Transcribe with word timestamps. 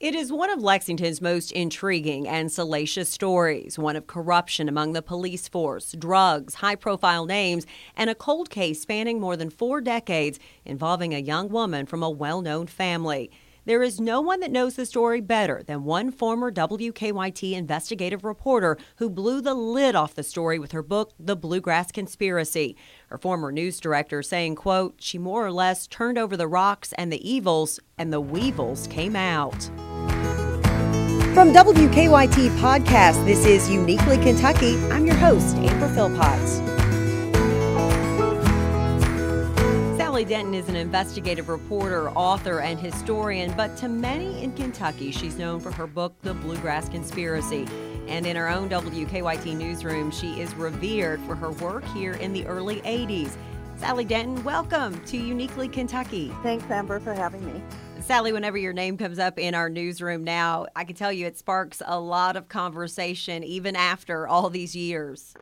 It 0.00 0.14
is 0.14 0.32
one 0.32 0.48
of 0.48 0.62
Lexington's 0.62 1.20
most 1.20 1.52
intriguing 1.52 2.26
and 2.26 2.50
salacious 2.50 3.10
stories, 3.10 3.78
one 3.78 3.96
of 3.96 4.06
corruption 4.06 4.66
among 4.66 4.94
the 4.94 5.02
police 5.02 5.46
force, 5.46 5.92
drugs, 5.92 6.54
high 6.54 6.76
profile 6.76 7.26
names, 7.26 7.66
and 7.94 8.08
a 8.08 8.14
cold 8.14 8.48
case 8.48 8.80
spanning 8.80 9.20
more 9.20 9.36
than 9.36 9.50
four 9.50 9.82
decades 9.82 10.38
involving 10.64 11.12
a 11.12 11.18
young 11.18 11.50
woman 11.50 11.84
from 11.84 12.02
a 12.02 12.08
well 12.08 12.40
known 12.40 12.66
family. 12.66 13.30
There 13.66 13.82
is 13.82 14.00
no 14.00 14.22
one 14.22 14.40
that 14.40 14.50
knows 14.50 14.74
the 14.74 14.86
story 14.86 15.20
better 15.20 15.62
than 15.62 15.84
one 15.84 16.10
former 16.10 16.50
WKYT 16.50 17.52
investigative 17.52 18.24
reporter 18.24 18.78
who 18.96 19.10
blew 19.10 19.42
the 19.42 19.52
lid 19.52 19.94
off 19.94 20.14
the 20.14 20.22
story 20.22 20.58
with 20.58 20.72
her 20.72 20.82
book, 20.82 21.12
The 21.20 21.36
Bluegrass 21.36 21.92
Conspiracy. 21.92 22.74
Her 23.08 23.18
former 23.18 23.52
news 23.52 23.78
director 23.78 24.22
saying, 24.22 24.54
quote, 24.54 24.94
she 24.98 25.18
more 25.18 25.44
or 25.44 25.52
less 25.52 25.86
turned 25.86 26.16
over 26.16 26.38
the 26.38 26.48
rocks 26.48 26.94
and 26.94 27.12
the 27.12 27.30
evils, 27.30 27.78
and 27.98 28.10
the 28.10 28.20
weevils 28.20 28.86
came 28.86 29.14
out. 29.14 29.70
From 31.34 31.52
WKYT 31.52 32.48
Podcast, 32.58 33.24
this 33.24 33.46
is 33.46 33.70
Uniquely 33.70 34.18
Kentucky. 34.18 34.76
I'm 34.90 35.06
your 35.06 35.14
host, 35.14 35.56
Amber 35.58 35.88
Philpotts. 35.94 36.58
Sally 39.96 40.24
Denton 40.24 40.54
is 40.54 40.68
an 40.68 40.74
investigative 40.74 41.48
reporter, 41.48 42.10
author, 42.10 42.58
and 42.60 42.80
historian, 42.80 43.54
but 43.56 43.76
to 43.76 43.88
many 43.88 44.42
in 44.42 44.52
Kentucky, 44.54 45.12
she's 45.12 45.38
known 45.38 45.60
for 45.60 45.70
her 45.70 45.86
book, 45.86 46.14
The 46.22 46.34
Bluegrass 46.34 46.88
Conspiracy. 46.88 47.64
And 48.08 48.26
in 48.26 48.34
her 48.34 48.48
own 48.48 48.68
WKYT 48.68 49.56
newsroom, 49.56 50.10
she 50.10 50.40
is 50.40 50.52
revered 50.56 51.20
for 51.20 51.36
her 51.36 51.52
work 51.52 51.84
here 51.94 52.14
in 52.14 52.32
the 52.32 52.44
early 52.46 52.80
80s. 52.80 53.36
Sally 53.76 54.04
Denton, 54.04 54.42
welcome 54.42 55.00
to 55.04 55.16
Uniquely 55.16 55.68
Kentucky. 55.68 56.34
Thanks, 56.42 56.68
Amber, 56.68 56.98
for 56.98 57.14
having 57.14 57.46
me. 57.46 57.62
Sally, 58.02 58.32
whenever 58.32 58.56
your 58.56 58.72
name 58.72 58.96
comes 58.96 59.18
up 59.18 59.38
in 59.38 59.54
our 59.54 59.68
newsroom 59.68 60.24
now, 60.24 60.66
I 60.74 60.84
can 60.84 60.96
tell 60.96 61.12
you 61.12 61.26
it 61.26 61.38
sparks 61.38 61.82
a 61.84 62.00
lot 62.00 62.36
of 62.36 62.48
conversation 62.48 63.44
even 63.44 63.76
after 63.76 64.26
all 64.26 64.50
these 64.50 64.74
years. 64.74 65.34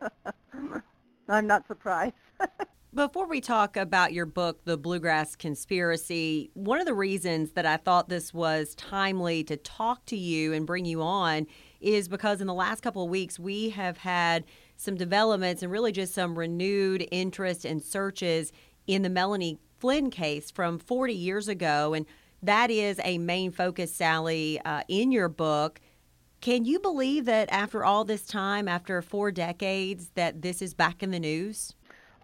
I'm 1.28 1.46
not 1.46 1.66
surprised. 1.66 2.14
Before 2.94 3.26
we 3.26 3.40
talk 3.40 3.76
about 3.76 4.12
your 4.12 4.26
book, 4.26 4.64
The 4.64 4.76
Bluegrass 4.76 5.34
Conspiracy, 5.34 6.50
one 6.54 6.78
of 6.78 6.86
the 6.86 6.94
reasons 6.94 7.52
that 7.52 7.66
I 7.66 7.78
thought 7.78 8.08
this 8.08 8.32
was 8.32 8.76
timely 8.76 9.42
to 9.44 9.56
talk 9.56 10.06
to 10.06 10.16
you 10.16 10.52
and 10.52 10.66
bring 10.66 10.84
you 10.84 11.02
on 11.02 11.48
is 11.80 12.06
because 12.06 12.40
in 12.40 12.46
the 12.46 12.54
last 12.54 12.82
couple 12.82 13.02
of 13.02 13.10
weeks 13.10 13.38
we 13.38 13.70
have 13.70 13.98
had 13.98 14.44
some 14.76 14.94
developments 14.94 15.62
and 15.62 15.72
really 15.72 15.90
just 15.90 16.14
some 16.14 16.38
renewed 16.38 17.08
interest 17.10 17.64
and 17.64 17.82
searches 17.82 18.52
in 18.86 19.02
the 19.02 19.10
Melanie 19.10 19.58
Flynn 19.84 20.08
case 20.08 20.50
from 20.50 20.78
40 20.78 21.12
years 21.12 21.46
ago. 21.46 21.92
And 21.92 22.06
that 22.42 22.70
is 22.70 22.98
a 23.04 23.18
main 23.18 23.50
focus, 23.50 23.94
Sally, 23.94 24.58
uh, 24.64 24.80
in 24.88 25.12
your 25.12 25.28
book. 25.28 25.78
Can 26.40 26.64
you 26.64 26.78
believe 26.80 27.26
that 27.26 27.52
after 27.52 27.84
all 27.84 28.02
this 28.02 28.24
time, 28.26 28.66
after 28.66 29.02
four 29.02 29.30
decades, 29.30 30.08
that 30.14 30.40
this 30.40 30.62
is 30.62 30.72
back 30.72 31.02
in 31.02 31.10
the 31.10 31.20
news? 31.20 31.74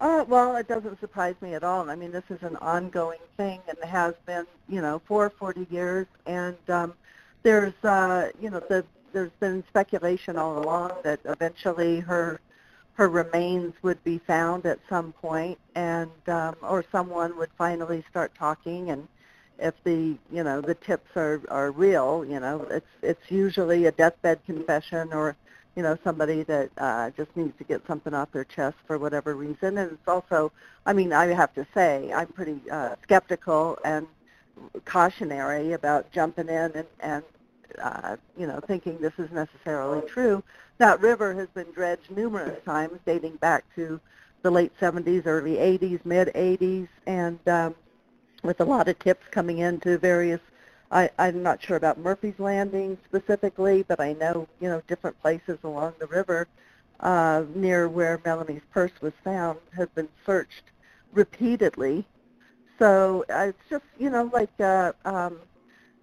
Uh, 0.01 0.25
well, 0.27 0.57
it 0.57 0.69
doesn't 0.69 1.01
surprise 1.01 1.35
me 1.43 1.53
at 1.53 1.63
all. 1.63 1.91
I 1.91 1.97
mean, 1.97 2.13
this 2.13 2.25
is 2.31 2.43
an 2.43 2.57
ongoing 2.63 3.21
thing 3.37 3.61
and 3.69 3.77
has 3.91 4.15
been, 4.25 4.47
you 4.67 4.81
know, 4.81 5.03
for 5.05 5.29
40 5.29 5.67
years. 5.71 6.07
And 6.25 6.57
um, 6.71 6.95
there's, 7.43 7.75
uh, 7.85 8.31
you 8.41 8.49
know, 8.49 8.61
the, 8.71 8.87
there's 9.13 9.33
been 9.39 9.65
speculation 9.69 10.39
all 10.39 10.59
along 10.61 10.93
that 11.05 11.21
eventually 11.27 12.01
her 12.01 12.41
her 13.01 13.09
remains 13.09 13.73
would 13.81 14.05
be 14.05 14.19
found 14.19 14.67
at 14.67 14.79
some 14.87 15.11
point, 15.15 15.59
and 15.75 16.11
um, 16.29 16.55
or 16.61 16.85
someone 16.93 17.35
would 17.39 17.49
finally 17.57 18.05
start 18.11 18.31
talking. 18.39 18.91
And 18.91 19.09
if 19.59 19.73
the, 19.85 20.19
you 20.31 20.45
know, 20.45 20.61
the 20.61 20.75
tips 20.75 21.17
are 21.17 21.41
are 21.49 21.71
real, 21.71 22.27
you 22.27 22.39
know, 22.39 22.67
it's 22.71 22.93
it's 23.01 23.31
usually 23.31 23.87
a 23.87 23.93
deathbed 23.93 24.45
confession 24.45 25.15
or 25.15 25.35
you 25.77 25.83
know, 25.83 25.97
somebody 26.05 26.43
that 26.43 26.69
uh, 26.77 27.09
just 27.17 27.35
needs 27.37 27.57
to 27.57 27.65
get 27.65 27.81
something 27.87 28.13
off 28.13 28.31
their 28.33 28.45
chest 28.45 28.77
for 28.87 28.99
whatever 28.99 29.35
reason. 29.35 29.79
And 29.79 29.93
it's 29.93 30.09
also, 30.09 30.53
I 30.85 30.93
mean, 30.93 31.15
I 31.15 31.29
have 31.29 31.55
to 31.55 31.67
say, 31.73 32.13
I'm 32.13 32.27
pretty 32.27 32.61
uh, 32.71 32.97
skeptical 33.03 33.79
and 33.83 34.07
cautionary 34.85 35.73
about 35.73 36.13
jumping 36.13 36.49
in 36.49 36.73
and, 36.75 36.87
and 37.01 37.23
uh, 37.83 38.17
you 38.39 38.47
know, 38.47 38.61
thinking 38.61 38.99
this 38.99 39.13
is 39.19 39.31
necessarily 39.31 40.07
true. 40.09 40.43
That 40.79 41.01
river 41.01 41.35
has 41.35 41.49
been 41.49 41.71
dredged 41.73 42.11
numerous 42.11 42.63
times, 42.65 42.99
dating 43.07 43.37
back 43.37 43.65
to 43.77 44.01
the 44.43 44.51
late 44.51 44.73
70s, 44.81 45.27
early 45.27 45.57
80s, 45.57 46.05
mid 46.05 46.29
80s, 46.29 46.89
and 47.07 47.39
um, 47.49 47.75
with 48.43 48.61
a 48.61 48.65
lot 48.65 48.89
of 48.89 48.99
tips 48.99 49.27
coming 49.31 49.59
into 49.59 49.99
various 49.99 50.41
I, 50.91 51.11
I'm 51.19 51.43
not 51.43 51.63
sure 51.63 51.77
about 51.77 51.99
Murphy's 51.99 52.39
Landing 52.39 52.99
specifically, 53.05 53.85
but 53.87 54.01
I 54.01 54.13
know, 54.15 54.49
you 54.61 54.69
know, 54.69 54.83
different 54.89 55.21
places 55.21 55.59
along 55.63 55.95
the 55.99 56.07
river 56.09 56.49
uh, 57.01 57.45
near 57.55 57.89
where 57.89 58.21
Melanie's 58.25 58.63
purse 58.73 58.93
was 59.01 59.13
found 59.23 59.59
have 59.77 59.95
been 59.95 60.09
searched 60.27 60.65
repeatedly. 61.13 62.05
So 62.79 63.25
uh, 63.31 63.49
it's 63.49 63.71
just, 63.71 63.85
you 63.99 64.11
know, 64.11 64.31
like 64.33 64.51
uh, 64.59 64.93
um, 65.05 65.39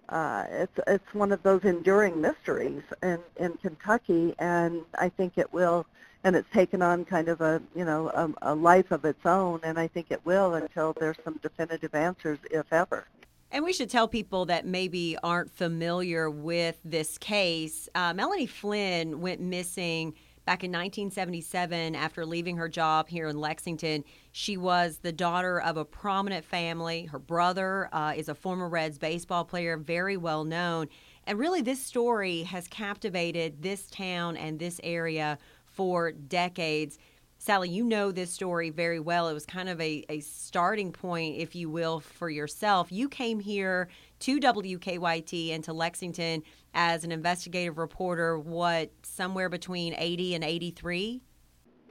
uh, 0.08 0.44
it's 0.50 0.80
it's 0.86 1.14
one 1.14 1.32
of 1.32 1.42
those 1.42 1.62
enduring 1.64 2.20
mysteries 2.20 2.82
in 3.02 3.18
in 3.36 3.54
Kentucky, 3.58 4.34
and 4.38 4.82
I 4.98 5.08
think 5.10 5.36
it 5.36 5.52
will, 5.52 5.86
and 6.24 6.34
it's 6.34 6.48
taken 6.52 6.80
on 6.82 7.04
kind 7.04 7.28
of 7.28 7.40
a 7.40 7.60
you 7.74 7.84
know 7.84 8.08
a, 8.08 8.52
a 8.52 8.54
life 8.54 8.90
of 8.90 9.04
its 9.04 9.24
own, 9.26 9.60
and 9.62 9.78
I 9.78 9.86
think 9.86 10.06
it 10.10 10.24
will 10.24 10.54
until 10.54 10.94
there's 10.94 11.16
some 11.24 11.38
definitive 11.42 11.94
answers, 11.94 12.38
if 12.50 12.72
ever. 12.72 13.06
And 13.50 13.64
we 13.64 13.72
should 13.72 13.88
tell 13.88 14.08
people 14.08 14.44
that 14.46 14.66
maybe 14.66 15.16
aren't 15.22 15.50
familiar 15.50 16.28
with 16.28 16.78
this 16.84 17.16
case. 17.16 17.88
Uh, 17.94 18.12
Melanie 18.12 18.46
Flynn 18.46 19.20
went 19.22 19.40
missing 19.40 20.14
back 20.48 20.64
in 20.64 20.70
1977 20.70 21.94
after 21.94 22.24
leaving 22.24 22.56
her 22.56 22.70
job 22.70 23.06
here 23.06 23.28
in 23.28 23.38
Lexington. 23.38 24.02
She 24.32 24.56
was 24.56 25.00
the 25.02 25.12
daughter 25.12 25.60
of 25.60 25.76
a 25.76 25.84
prominent 25.84 26.42
family. 26.42 27.04
Her 27.04 27.18
brother 27.18 27.90
uh, 27.92 28.14
is 28.16 28.30
a 28.30 28.34
former 28.34 28.66
Reds 28.66 28.96
baseball 28.96 29.44
player, 29.44 29.76
very 29.76 30.16
well 30.16 30.44
known. 30.44 30.88
And 31.24 31.38
really, 31.38 31.60
this 31.60 31.84
story 31.84 32.44
has 32.44 32.66
captivated 32.66 33.60
this 33.60 33.90
town 33.90 34.38
and 34.38 34.58
this 34.58 34.80
area 34.82 35.36
for 35.66 36.12
decades. 36.12 36.98
Sally, 37.36 37.68
you 37.68 37.84
know 37.84 38.10
this 38.10 38.30
story 38.30 38.70
very 38.70 39.00
well. 39.00 39.28
It 39.28 39.34
was 39.34 39.44
kind 39.44 39.68
of 39.68 39.78
a, 39.82 40.06
a 40.08 40.20
starting 40.20 40.92
point, 40.92 41.36
if 41.36 41.54
you 41.54 41.68
will, 41.68 42.00
for 42.00 42.30
yourself. 42.30 42.90
You 42.90 43.10
came 43.10 43.38
here 43.38 43.90
to 44.20 44.40
WKYT 44.40 45.54
and 45.54 45.64
to 45.64 45.72
Lexington 45.72 46.42
as 46.74 47.04
an 47.04 47.12
investigative 47.12 47.78
reporter, 47.78 48.38
what, 48.38 48.90
somewhere 49.02 49.48
between 49.48 49.94
80 49.96 50.34
and 50.34 50.44
83? 50.44 51.20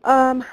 Um, 0.03 0.43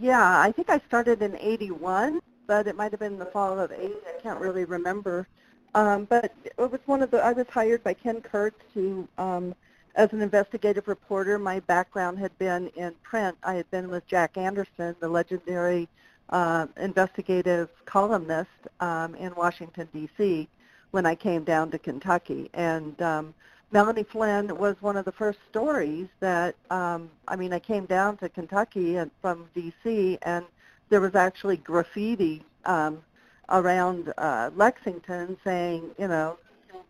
yeah, 0.00 0.40
I 0.40 0.52
think 0.52 0.70
I 0.70 0.80
started 0.86 1.22
in 1.22 1.36
81, 1.36 2.20
but 2.46 2.66
it 2.66 2.76
might 2.76 2.90
have 2.92 3.00
been 3.00 3.18
the 3.18 3.26
fall 3.26 3.58
of 3.58 3.72
80. 3.72 3.94
I 4.06 4.20
can't 4.22 4.40
really 4.40 4.64
remember. 4.64 5.26
Um, 5.74 6.04
but 6.04 6.34
it 6.44 6.54
was 6.58 6.80
one 6.86 7.02
of 7.02 7.10
the, 7.10 7.24
I 7.24 7.32
was 7.32 7.46
hired 7.48 7.82
by 7.82 7.94
Ken 7.94 8.20
Kurtz 8.20 8.60
to 8.74 9.08
um, 9.16 9.54
as 9.94 10.12
an 10.12 10.22
investigative 10.22 10.88
reporter, 10.88 11.38
my 11.38 11.60
background 11.60 12.18
had 12.18 12.36
been 12.38 12.68
in 12.76 12.94
print. 13.02 13.36
I 13.42 13.54
had 13.54 13.70
been 13.70 13.90
with 13.90 14.06
Jack 14.06 14.36
Anderson, 14.36 14.96
the 15.00 15.08
legendary 15.08 15.88
uh, 16.30 16.66
investigative 16.78 17.68
columnist 17.84 18.50
um, 18.80 19.14
in 19.16 19.34
Washington, 19.34 19.88
D.C., 19.92 20.48
when 20.92 21.04
I 21.04 21.14
came 21.14 21.42
down 21.42 21.70
to 21.72 21.78
Kentucky. 21.78 22.48
And 22.54 23.00
um, 23.02 23.34
Melanie 23.72 24.04
Flynn 24.04 24.56
was 24.56 24.76
one 24.80 24.96
of 24.96 25.04
the 25.04 25.12
first 25.12 25.38
stories 25.50 26.06
that, 26.20 26.54
um, 26.70 27.10
I 27.26 27.36
mean, 27.36 27.52
I 27.52 27.58
came 27.58 27.86
down 27.86 28.18
to 28.18 28.28
Kentucky 28.28 28.96
and 28.96 29.10
from 29.20 29.48
D.C., 29.54 30.18
and 30.22 30.44
there 30.90 31.00
was 31.00 31.14
actually 31.14 31.56
graffiti 31.56 32.44
um, 32.66 33.02
around 33.48 34.12
uh, 34.18 34.50
Lexington 34.54 35.38
saying, 35.42 35.90
you 35.98 36.08
know, 36.08 36.38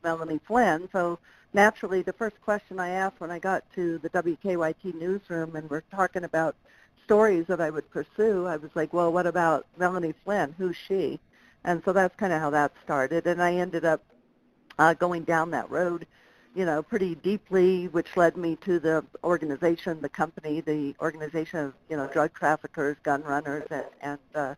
Melanie 0.03 0.41
Flynn. 0.45 0.89
So 0.93 1.21
naturally, 1.55 2.03
the 2.03 2.13
first 2.13 2.41
question 2.43 2.81
I 2.81 2.91
asked 2.91 3.21
when 3.21 3.31
I 3.31 3.39
got 3.39 3.63
to 3.77 3.99
the 3.99 4.11
WKYT 4.11 4.95
newsroom 4.95 5.55
and 5.55 5.71
we're 5.71 5.85
talking 5.93 6.25
about 6.25 6.57
stories 7.05 7.47
that 7.47 7.61
I 7.61 7.71
would 7.71 7.89
pursue, 7.91 8.47
I 8.47 8.57
was 8.57 8.71
like, 8.75 8.93
well, 8.93 9.13
what 9.13 9.27
about 9.27 9.67
Melanie 9.79 10.15
Flynn? 10.25 10.55
Who's 10.59 10.77
she? 10.89 11.21
And 11.65 11.83
so 11.85 11.93
that's 11.93 12.15
kind 12.17 12.33
of 12.33 12.41
how 12.41 12.51
that 12.51 12.73
started. 12.85 13.27
And 13.27 13.43
I 13.43 13.55
ended 13.55 13.85
up 13.85 14.03
uh, 14.79 14.95
going 14.95 15.25
down 15.25 15.51
that 15.53 15.71
road, 15.71 16.07
you 16.55 16.65
know, 16.65 16.83
pretty 16.83 17.15
deeply, 17.15 17.89
which 17.89 18.17
led 18.17 18.37
me 18.37 18.57
to 18.63 18.79
the 18.79 19.05
organization, 19.23 20.01
the 20.01 20.09
company, 20.09 20.61
the 20.61 20.95
organization 21.01 21.59
of, 21.61 21.75
you 21.89 21.97
know, 21.97 22.09
drug 22.09 22.33
traffickers, 22.35 22.97
gun 23.03 23.23
runners, 23.23 23.65
and, 23.71 23.87
and 24.01 24.19
uh, 24.35 24.55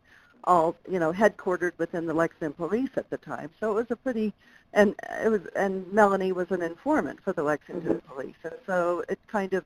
all 0.47 0.77
you 0.91 0.99
know 0.99 1.13
headquartered 1.13 1.73
within 1.79 2.07
the 2.07 2.15
Lexington 2.15 2.53
Police 2.53 2.91
at 2.97 3.11
the 3.11 3.19
time. 3.19 3.51
So 3.61 3.73
it 3.73 3.75
was 3.75 3.91
a 3.91 3.97
pretty 3.97 4.33
and 4.73 4.95
it 5.23 5.29
was 5.29 5.43
and 5.57 5.91
Melanie 5.93 6.33
was 6.33 6.51
an 6.51 6.63
informant 6.63 7.21
for 7.23 7.33
the 7.33 7.43
Lexington 7.43 8.01
Police, 8.09 8.37
and 8.45 8.55
so 8.67 9.05
it 9.09 9.19
kind 9.27 9.53
of 9.55 9.65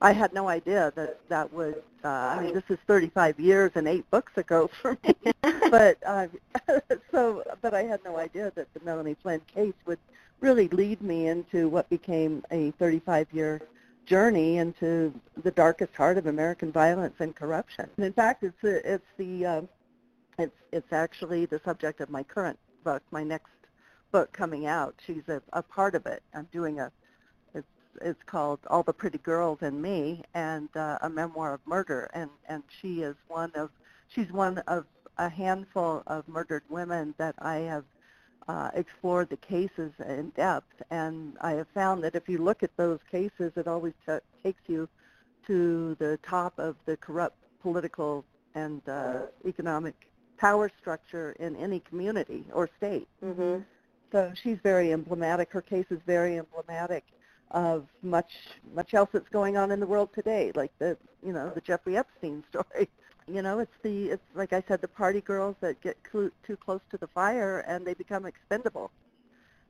I 0.00 0.12
had 0.12 0.32
no 0.32 0.48
idea 0.48 0.92
that 0.96 1.20
that 1.28 1.52
would. 1.52 1.82
Uh, 2.04 2.08
I 2.08 2.42
mean, 2.42 2.54
this 2.54 2.64
is 2.68 2.78
35 2.86 3.38
years 3.38 3.70
and 3.76 3.86
eight 3.86 4.08
books 4.10 4.32
ago 4.36 4.68
for 4.82 4.98
me, 5.04 5.14
but 5.70 5.98
uh, 6.04 6.26
so 7.10 7.44
but 7.60 7.74
I 7.74 7.84
had 7.84 8.00
no 8.04 8.16
idea 8.16 8.52
that 8.56 8.72
the 8.74 8.80
Melanie 8.84 9.16
Flynn 9.22 9.40
case 9.52 9.74
would 9.86 10.00
really 10.40 10.68
lead 10.68 11.00
me 11.00 11.28
into 11.28 11.68
what 11.68 11.88
became 11.88 12.44
a 12.50 12.72
35-year 12.72 13.62
journey 14.06 14.58
into 14.58 15.14
the 15.42 15.50
darkest 15.52 15.94
heart 15.94 16.18
of 16.18 16.26
American 16.26 16.72
violence 16.72 17.14
and 17.20 17.34
corruption. 17.36 17.88
And 17.96 18.06
in 18.06 18.12
fact, 18.12 18.42
it's 18.42 18.56
it's 18.62 19.06
the 19.16 19.46
uh, 19.46 19.62
it's 20.38 20.56
it's 20.72 20.92
actually 20.92 21.46
the 21.46 21.60
subject 21.64 22.00
of 22.00 22.10
my 22.10 22.22
current 22.22 22.58
book, 22.84 23.02
my 23.10 23.22
next 23.22 23.50
book 24.10 24.32
coming 24.32 24.66
out. 24.66 24.94
She's 25.06 25.28
a, 25.28 25.40
a 25.52 25.62
part 25.62 25.94
of 25.94 26.06
it. 26.06 26.22
I'm 26.34 26.48
doing 26.52 26.80
a 26.80 26.90
it's 27.94 28.06
it's 28.06 28.22
called 28.24 28.60
All 28.68 28.82
the 28.82 28.92
Pretty 28.92 29.18
Girls 29.18 29.58
and 29.62 29.80
Me, 29.80 30.22
and 30.34 30.68
uh, 30.76 30.98
a 31.02 31.10
memoir 31.10 31.54
of 31.54 31.60
murder. 31.66 32.10
And 32.14 32.30
and 32.48 32.62
she 32.80 33.02
is 33.02 33.16
one 33.28 33.52
of 33.54 33.70
she's 34.08 34.30
one 34.32 34.58
of 34.66 34.86
a 35.18 35.28
handful 35.28 36.02
of 36.06 36.26
murdered 36.28 36.62
women 36.68 37.14
that 37.18 37.34
I 37.38 37.56
have 37.56 37.84
uh, 38.48 38.70
explored 38.74 39.30
the 39.30 39.36
cases 39.36 39.92
in 40.06 40.30
depth, 40.30 40.82
and 40.90 41.36
I 41.40 41.52
have 41.52 41.68
found 41.74 42.02
that 42.04 42.14
if 42.14 42.28
you 42.28 42.38
look 42.38 42.62
at 42.62 42.76
those 42.76 42.98
cases, 43.10 43.52
it 43.56 43.68
always 43.68 43.94
t- 44.06 44.18
takes 44.42 44.62
you 44.66 44.88
to 45.46 45.96
the 45.98 46.18
top 46.28 46.58
of 46.58 46.76
the 46.86 46.96
corrupt 46.96 47.36
political 47.60 48.24
and 48.54 48.86
uh, 48.88 49.20
economic 49.46 49.94
power 50.38 50.70
structure 50.80 51.36
in 51.38 51.54
any 51.56 51.80
community 51.80 52.44
or 52.52 52.68
state. 52.78 53.08
Mm-hmm. 53.24 53.62
So 54.10 54.32
she's 54.42 54.58
very 54.62 54.92
emblematic. 54.92 55.52
Her 55.52 55.62
case 55.62 55.86
is 55.90 56.00
very 56.04 56.38
emblematic 56.38 57.04
of 57.52 57.86
much 58.02 58.32
much 58.74 58.94
else 58.94 59.10
that's 59.12 59.28
going 59.28 59.56
on 59.56 59.70
in 59.70 59.80
the 59.80 59.86
world 59.86 60.10
today, 60.14 60.52
like 60.54 60.72
the 60.78 60.96
you 61.24 61.32
know 61.32 61.50
the 61.50 61.60
Jeffrey 61.60 61.96
Epstein 61.96 62.42
story. 62.50 62.88
You 63.28 63.42
know, 63.42 63.60
it's 63.60 63.76
the 63.82 64.10
it's 64.10 64.24
like 64.34 64.52
I 64.52 64.62
said, 64.66 64.80
the 64.80 64.88
party 64.88 65.20
girls 65.20 65.56
that 65.60 65.80
get 65.80 65.96
cl- 66.10 66.30
too 66.46 66.56
close 66.56 66.80
to 66.90 66.98
the 66.98 67.06
fire 67.08 67.60
and 67.60 67.86
they 67.86 67.94
become 67.94 68.26
expendable. 68.26 68.90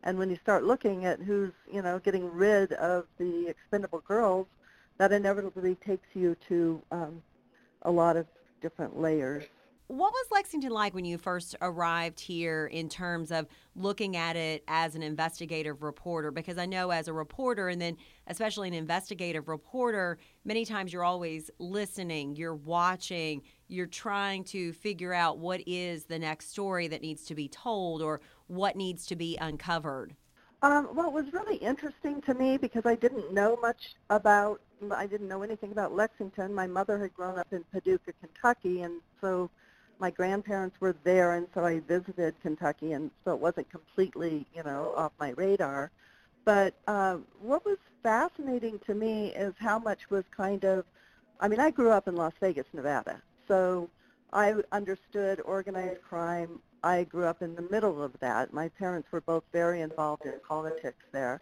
And 0.05 0.19
when 0.19 0.31
you 0.31 0.37
start 0.37 0.65
looking 0.65 1.05
at 1.05 1.21
who's 1.21 1.53
you 1.71 1.83
know 1.83 1.99
getting 1.99 2.31
rid 2.33 2.73
of 2.75 3.07
the 3.19 3.49
expendable 3.49 4.01
girls, 4.07 4.47
that 4.99 5.13
inevitably 5.13 5.77
takes 5.77 6.09
you 6.15 6.37
to 6.49 6.83
um, 6.91 7.23
a 7.83 7.91
lot 7.91 8.17
of 8.17 8.27
different 8.61 8.99
layers. 8.99 9.45
What 9.93 10.15
was 10.15 10.27
Lexington 10.31 10.71
like 10.71 10.95
when 10.95 11.05
you 11.05 11.19
first 11.19 11.55
arrived 11.61 12.19
here 12.19 12.67
in 12.67 12.89
terms 12.89 13.31
of 13.31 13.47
looking 13.77 14.17
at 14.17 14.37
it 14.37 14.65
as 14.67 14.95
an 14.95 15.03
investigative 15.03 15.83
reporter? 15.83 16.31
Because 16.31 16.57
I 16.57 16.65
know 16.65 16.89
as 16.89 17.09
a 17.09 17.13
reporter, 17.13 17.69
and 17.69 17.79
then 17.79 17.99
especially 18.27 18.69
an 18.69 18.75
investigative 18.75 19.49
reporter, 19.49 20.17
many 20.47 20.65
times 20.65 20.95
you're 20.95 21.05
always 21.05 21.51
listening, 21.59 22.37
you're 22.37 22.55
watching, 22.55 23.43
you're 23.69 23.85
trying 23.85 24.45
to 24.45 24.73
figure 24.73 25.13
out 25.13 25.37
what 25.37 25.61
is 25.67 26.07
the 26.07 26.19
next 26.19 26.49
story 26.49 26.89
that 26.89 27.03
needs 27.03 27.25
to 27.25 27.35
be 27.35 27.47
told 27.47 28.01
or 28.01 28.23
what 28.47 28.77
needs 28.77 29.05
to 29.09 29.15
be 29.15 29.37
uncovered. 29.43 30.17
Um, 30.63 30.89
well, 30.95 31.09
it 31.09 31.13
was 31.13 31.31
really 31.35 31.57
interesting 31.57 32.23
to 32.23 32.33
me 32.33 32.57
because 32.57 32.87
I 32.87 32.95
didn't 32.95 33.35
know 33.35 33.59
much 33.61 33.95
about, 34.09 34.63
I 34.91 35.07
didn't 35.07 35.29
know 35.29 35.43
anything 35.43 35.71
about 35.71 35.95
Lexington. 35.95 36.55
My 36.55 36.67
mother 36.67 36.99
had 36.99 37.13
grown 37.13 37.39
up 37.39 37.49
in 37.53 37.63
Paducah, 37.71 38.15
Kentucky, 38.23 38.81
and 38.81 39.03
so 39.21 39.51
my 39.99 40.11
grandparents 40.11 40.81
were 40.81 40.95
there, 41.05 41.33
and 41.35 41.47
so 41.55 41.65
I 41.65 41.81
visited 41.81 42.35
Kentucky, 42.43 42.93
and 42.93 43.11
so 43.25 43.33
it 43.33 43.41
wasn't 43.41 43.71
completely, 43.71 44.47
you 44.55 44.63
know, 44.63 44.93
off 44.97 45.13
my 45.21 45.31
radar. 45.31 45.91
But 46.45 46.75
uh, 46.89 47.19
what 47.41 47.65
was 47.65 47.79
fascinating 48.03 48.81
to 48.87 48.95
me 48.95 49.29
is 49.29 49.55
how 49.59 49.79
much 49.79 50.11
was 50.11 50.25
kind 50.37 50.65
of, 50.65 50.85
I 51.41 51.49
mean, 51.49 51.61
I 51.61 51.71
grew 51.71 51.91
up 51.91 52.09
in 52.09 52.17
Las 52.17 52.33
Vegas, 52.41 52.67
Nevada, 52.73 53.23
so 53.47 53.89
I 54.33 54.55
understood 54.73 55.41
organized 55.45 56.03
crime. 56.03 56.61
I 56.83 57.05
grew 57.05 57.27
up 57.27 57.43
in 57.43 57.55
the 57.55 57.63
middle 57.71 58.03
of 58.03 58.19
that. 58.21 58.53
My 58.53 58.69
parents 58.71 59.09
were 59.13 59.21
both 59.21 59.45
very 59.53 59.83
involved 59.83 60.25
in 60.25 60.35
politics 60.47 61.05
there. 61.13 61.41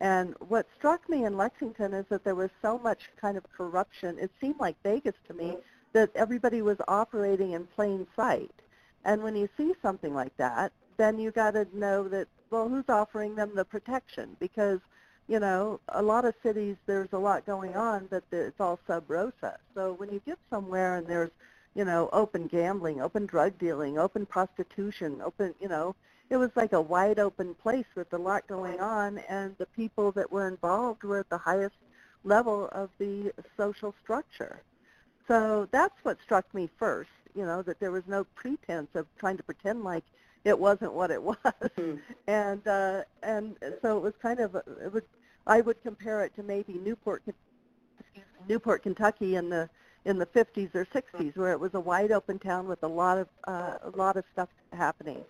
And 0.00 0.34
what 0.48 0.66
struck 0.76 1.08
me 1.08 1.24
in 1.24 1.36
Lexington 1.36 1.94
is 1.94 2.04
that 2.10 2.22
there 2.22 2.34
was 2.34 2.50
so 2.60 2.78
much 2.78 3.10
kind 3.20 3.36
of 3.36 3.44
corruption. 3.50 4.18
It 4.20 4.30
seemed 4.40 4.60
like 4.60 4.76
Vegas 4.82 5.14
to 5.26 5.34
me 5.34 5.56
that 5.96 6.10
everybody 6.14 6.60
was 6.60 6.76
operating 6.88 7.52
in 7.52 7.66
plain 7.74 8.06
sight. 8.14 8.50
And 9.06 9.22
when 9.22 9.34
you 9.34 9.48
see 9.56 9.72
something 9.80 10.12
like 10.12 10.36
that, 10.36 10.70
then 10.98 11.18
you 11.18 11.30
got 11.30 11.52
to 11.52 11.66
know 11.72 12.06
that, 12.08 12.28
well, 12.50 12.68
who's 12.68 12.84
offering 12.90 13.34
them 13.34 13.52
the 13.54 13.64
protection? 13.64 14.36
Because, 14.38 14.80
you 15.26 15.40
know, 15.40 15.80
a 15.88 16.02
lot 16.02 16.26
of 16.26 16.34
cities, 16.42 16.76
there's 16.84 17.14
a 17.14 17.18
lot 17.18 17.46
going 17.46 17.74
on, 17.76 18.08
but 18.10 18.24
it's 18.30 18.60
all 18.60 18.78
sub 18.86 19.04
rosa. 19.08 19.56
So 19.74 19.94
when 19.94 20.10
you 20.12 20.20
get 20.26 20.38
somewhere 20.50 20.96
and 20.96 21.06
there's, 21.06 21.30
you 21.74 21.86
know, 21.86 22.10
open 22.12 22.46
gambling, 22.46 23.00
open 23.00 23.24
drug 23.24 23.58
dealing, 23.58 23.98
open 23.98 24.26
prostitution, 24.26 25.22
open, 25.24 25.54
you 25.62 25.68
know, 25.68 25.96
it 26.28 26.36
was 26.36 26.50
like 26.56 26.74
a 26.74 26.80
wide 26.80 27.18
open 27.18 27.54
place 27.54 27.86
with 27.94 28.12
a 28.12 28.18
lot 28.18 28.46
going 28.46 28.80
on, 28.80 29.16
and 29.30 29.56
the 29.56 29.66
people 29.66 30.12
that 30.12 30.30
were 30.30 30.46
involved 30.46 31.04
were 31.04 31.20
at 31.20 31.30
the 31.30 31.38
highest 31.38 31.76
level 32.22 32.68
of 32.72 32.90
the 32.98 33.32
social 33.56 33.94
structure. 34.02 34.60
So 35.28 35.68
that's 35.72 35.94
what 36.02 36.18
struck 36.22 36.52
me 36.54 36.68
first, 36.78 37.10
you 37.34 37.44
know, 37.44 37.62
that 37.62 37.80
there 37.80 37.90
was 37.90 38.04
no 38.06 38.24
pretense 38.34 38.88
of 38.94 39.06
trying 39.18 39.36
to 39.36 39.42
pretend 39.42 39.82
like 39.82 40.04
it 40.44 40.58
wasn't 40.58 40.92
what 40.92 41.10
it 41.10 41.22
was. 41.30 41.36
Mm-hmm. 41.44 41.96
And 42.28 42.66
uh 42.66 43.02
and 43.22 43.56
so 43.82 43.96
it 43.96 44.02
was 44.02 44.14
kind 44.20 44.40
of 44.40 44.54
it 44.54 44.92
would 44.92 45.04
I 45.46 45.60
would 45.60 45.82
compare 45.82 46.24
it 46.24 46.34
to 46.36 46.42
maybe 46.42 46.74
Newport 46.74 47.22
excuse 47.26 48.24
me, 48.40 48.46
Newport, 48.48 48.82
Kentucky 48.82 49.36
in 49.36 49.48
the 49.50 49.68
in 50.04 50.18
the 50.18 50.26
50s 50.26 50.72
or 50.74 50.86
60s 50.86 51.36
where 51.36 51.52
it 51.52 51.58
was 51.58 51.74
a 51.74 51.80
wide 51.80 52.12
open 52.12 52.38
town 52.38 52.68
with 52.68 52.82
a 52.84 52.88
lot 52.88 53.18
of 53.18 53.28
uh, 53.48 53.74
a 53.82 53.90
lot 53.96 54.16
of 54.16 54.24
stuff 54.32 54.48
happening. 54.72 55.24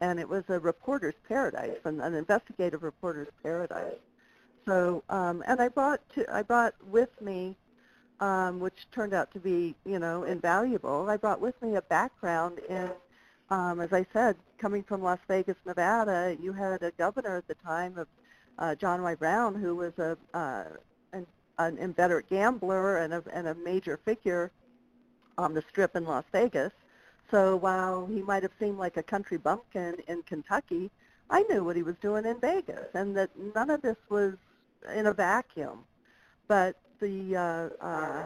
And 0.00 0.20
it 0.20 0.28
was 0.28 0.44
a 0.48 0.60
reporter's 0.60 1.16
paradise, 1.26 1.78
an, 1.84 2.00
an 2.00 2.14
investigative 2.14 2.84
reporter's 2.84 3.32
paradise. 3.42 3.96
So, 4.64 5.02
um, 5.08 5.42
and 5.48 5.60
I 5.60 5.68
brought 5.68 6.00
to, 6.14 6.24
I 6.32 6.42
brought 6.42 6.74
with 6.86 7.08
me 7.20 7.56
um, 8.20 8.58
which 8.60 8.86
turned 8.92 9.14
out 9.14 9.32
to 9.32 9.38
be, 9.38 9.74
you 9.84 9.98
know, 9.98 10.24
invaluable. 10.24 11.08
I 11.08 11.16
brought 11.16 11.40
with 11.40 11.60
me 11.62 11.76
a 11.76 11.82
background 11.82 12.58
in, 12.68 12.90
um, 13.50 13.80
as 13.80 13.92
I 13.92 14.06
said, 14.12 14.36
coming 14.58 14.82
from 14.82 15.02
Las 15.02 15.20
Vegas, 15.28 15.56
Nevada. 15.64 16.36
You 16.40 16.52
had 16.52 16.82
a 16.82 16.90
governor 16.92 17.36
at 17.36 17.48
the 17.48 17.54
time 17.54 17.96
of 17.98 18.08
uh, 18.58 18.74
John 18.74 19.02
Y. 19.02 19.14
Brown, 19.14 19.54
who 19.54 19.76
was 19.76 19.92
a 19.98 20.18
uh, 20.34 20.64
an, 21.12 21.26
an 21.58 21.78
inveterate 21.78 22.28
gambler 22.28 22.98
and 22.98 23.14
a, 23.14 23.22
and 23.32 23.48
a 23.48 23.54
major 23.54 23.98
figure 24.04 24.50
on 25.36 25.54
the 25.54 25.62
strip 25.70 25.94
in 25.94 26.04
Las 26.04 26.24
Vegas. 26.32 26.72
So 27.30 27.56
while 27.56 28.06
he 28.06 28.22
might 28.22 28.42
have 28.42 28.52
seemed 28.58 28.78
like 28.78 28.96
a 28.96 29.02
country 29.02 29.36
bumpkin 29.36 29.96
in 30.08 30.22
Kentucky, 30.22 30.90
I 31.30 31.42
knew 31.42 31.62
what 31.62 31.76
he 31.76 31.82
was 31.82 31.94
doing 32.00 32.24
in 32.24 32.40
Vegas, 32.40 32.88
and 32.94 33.16
that 33.16 33.30
none 33.54 33.70
of 33.70 33.82
this 33.82 33.96
was 34.08 34.34
in 34.94 35.06
a 35.06 35.12
vacuum. 35.12 35.84
But 36.48 36.76
the 37.00 37.36
uh, 37.36 37.84
uh, 37.84 38.24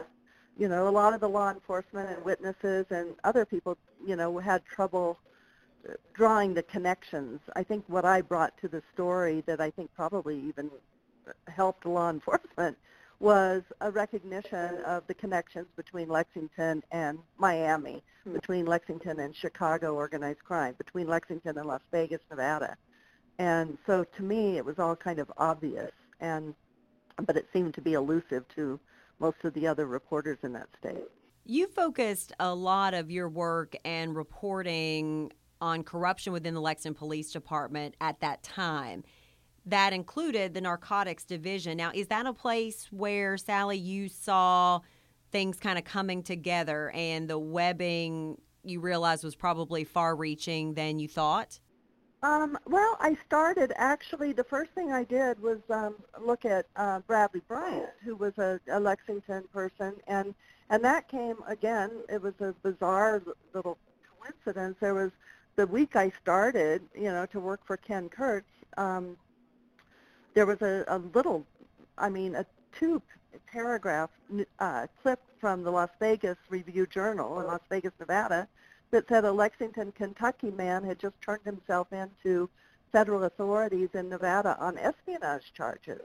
you 0.57 0.67
know 0.67 0.87
a 0.87 0.91
lot 0.91 1.13
of 1.13 1.19
the 1.19 1.29
law 1.29 1.49
enforcement 1.51 2.09
and 2.09 2.23
witnesses 2.25 2.85
and 2.89 3.15
other 3.23 3.45
people 3.45 3.77
you 4.05 4.15
know 4.15 4.37
had 4.37 4.63
trouble 4.65 5.19
drawing 6.13 6.53
the 6.53 6.63
connections. 6.63 7.39
I 7.55 7.63
think 7.63 7.83
what 7.87 8.05
I 8.05 8.21
brought 8.21 8.57
to 8.61 8.67
the 8.67 8.81
story 8.93 9.43
that 9.47 9.59
I 9.59 9.69
think 9.69 9.93
probably 9.95 10.39
even 10.47 10.69
helped 11.47 11.85
law 11.85 12.09
enforcement 12.17 12.77
was 13.19 13.63
a 13.79 13.89
recognition 13.89 14.77
of 14.85 15.03
the 15.07 15.13
connections 15.13 15.67
between 15.77 16.09
Lexington 16.09 16.83
and 16.91 17.19
Miami, 17.37 18.03
mm-hmm. 18.21 18.33
between 18.33 18.65
Lexington 18.65 19.19
and 19.19 19.35
Chicago 19.35 19.95
organized 19.95 20.43
crime, 20.43 20.75
between 20.77 21.07
Lexington 21.07 21.57
and 21.57 21.67
Las 21.67 21.81
Vegas, 21.91 22.19
Nevada. 22.29 22.75
And 23.39 23.77
so 23.85 24.03
to 24.03 24.23
me, 24.23 24.57
it 24.57 24.65
was 24.65 24.77
all 24.77 24.95
kind 24.95 25.19
of 25.19 25.31
obvious. 25.37 25.91
And 26.19 26.53
but 27.25 27.37
it 27.37 27.47
seemed 27.53 27.73
to 27.75 27.81
be 27.81 27.93
elusive 27.93 28.45
to 28.55 28.79
most 29.19 29.37
of 29.43 29.53
the 29.53 29.67
other 29.67 29.85
reporters 29.85 30.37
in 30.43 30.53
that 30.53 30.67
state. 30.79 31.03
You 31.45 31.67
focused 31.67 32.33
a 32.39 32.53
lot 32.53 32.93
of 32.93 33.11
your 33.11 33.29
work 33.29 33.75
and 33.83 34.15
reporting 34.15 35.31
on 35.61 35.83
corruption 35.83 36.33
within 36.33 36.53
the 36.53 36.61
Lexington 36.61 36.97
Police 36.97 37.31
Department 37.31 37.95
at 38.01 38.19
that 38.21 38.43
time. 38.43 39.03
That 39.65 39.93
included 39.93 40.53
the 40.53 40.61
narcotics 40.61 41.23
division. 41.23 41.77
Now, 41.77 41.91
is 41.93 42.07
that 42.07 42.25
a 42.25 42.33
place 42.33 42.87
where, 42.91 43.37
Sally, 43.37 43.77
you 43.77 44.09
saw 44.09 44.81
things 45.31 45.59
kind 45.59 45.77
of 45.77 45.85
coming 45.85 46.21
together 46.21 46.91
and 46.93 47.29
the 47.29 47.39
webbing 47.39 48.41
you 48.63 48.79
realized 48.79 49.23
was 49.23 49.35
probably 49.35 49.83
far 49.83 50.15
reaching 50.15 50.73
than 50.73 50.99
you 50.99 51.07
thought? 51.07 51.59
Um, 52.23 52.57
well, 52.65 52.95
I 53.01 53.17
started 53.27 53.73
actually. 53.75 54.31
The 54.31 54.45
first 54.45 54.71
thing 54.71 54.93
I 54.93 55.03
did 55.03 55.41
was 55.41 55.59
um, 55.69 55.95
look 56.21 56.45
at 56.45 56.65
uh, 56.77 57.01
Bradley 57.01 57.41
Bryant, 57.49 57.89
who 58.01 58.15
was 58.15 58.37
a, 58.37 58.61
a 58.71 58.79
Lexington 58.79 59.43
person, 59.53 59.95
and 60.07 60.33
and 60.69 60.81
that 60.85 61.09
came 61.09 61.35
again. 61.49 61.91
It 62.07 62.21
was 62.21 62.33
a 62.39 62.55
bizarre 62.63 63.21
little 63.53 63.77
coincidence. 64.21 64.77
There 64.79 64.93
was 64.93 65.11
the 65.57 65.67
week 65.67 65.97
I 65.97 66.13
started, 66.21 66.81
you 66.95 67.11
know, 67.11 67.25
to 67.25 67.41
work 67.41 67.59
for 67.67 67.75
Ken 67.75 68.07
Kurtz. 68.07 68.47
Um, 68.77 69.17
there 70.33 70.45
was 70.45 70.61
a, 70.61 70.85
a 70.87 70.99
little, 71.13 71.45
I 71.97 72.07
mean, 72.07 72.35
a 72.35 72.45
two 72.79 73.01
paragraph 73.51 74.09
uh, 74.59 74.87
clip 75.01 75.19
from 75.41 75.63
the 75.63 75.71
Las 75.71 75.89
Vegas 75.99 76.37
Review 76.49 76.87
Journal 76.87 77.41
in 77.41 77.47
Las 77.47 77.59
Vegas, 77.69 77.91
Nevada, 77.99 78.47
that 78.93 79.09
said 79.09 79.25
a 79.25 79.31
Lexington, 79.31 79.91
Kentucky 79.91 80.51
man 80.51 80.83
had 80.83 80.99
just 80.99 81.19
turned 81.19 81.43
himself 81.43 81.91
in 81.91 82.11
to 82.21 82.47
federal 82.91 83.23
authorities 83.23 83.89
in 83.95 84.07
Nevada 84.07 84.55
on 84.59 84.77
espionage 84.77 85.51
charges. 85.57 86.01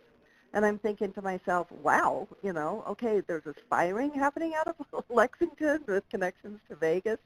And 0.55 0.65
I'm 0.65 0.79
thinking 0.79 1.13
to 1.13 1.21
myself, 1.21 1.71
wow, 1.71 2.27
you 2.43 2.55
know, 2.55 2.83
okay, 2.89 3.21
there's 3.21 3.45
a 3.45 3.55
spy 3.67 3.89
ring 3.91 4.11
happening 4.15 4.55
out 4.55 4.69
of 4.69 5.05
Lexington 5.11 5.81
with 5.87 6.09
connections 6.09 6.61
to 6.71 6.77
Vegas. 6.77 7.19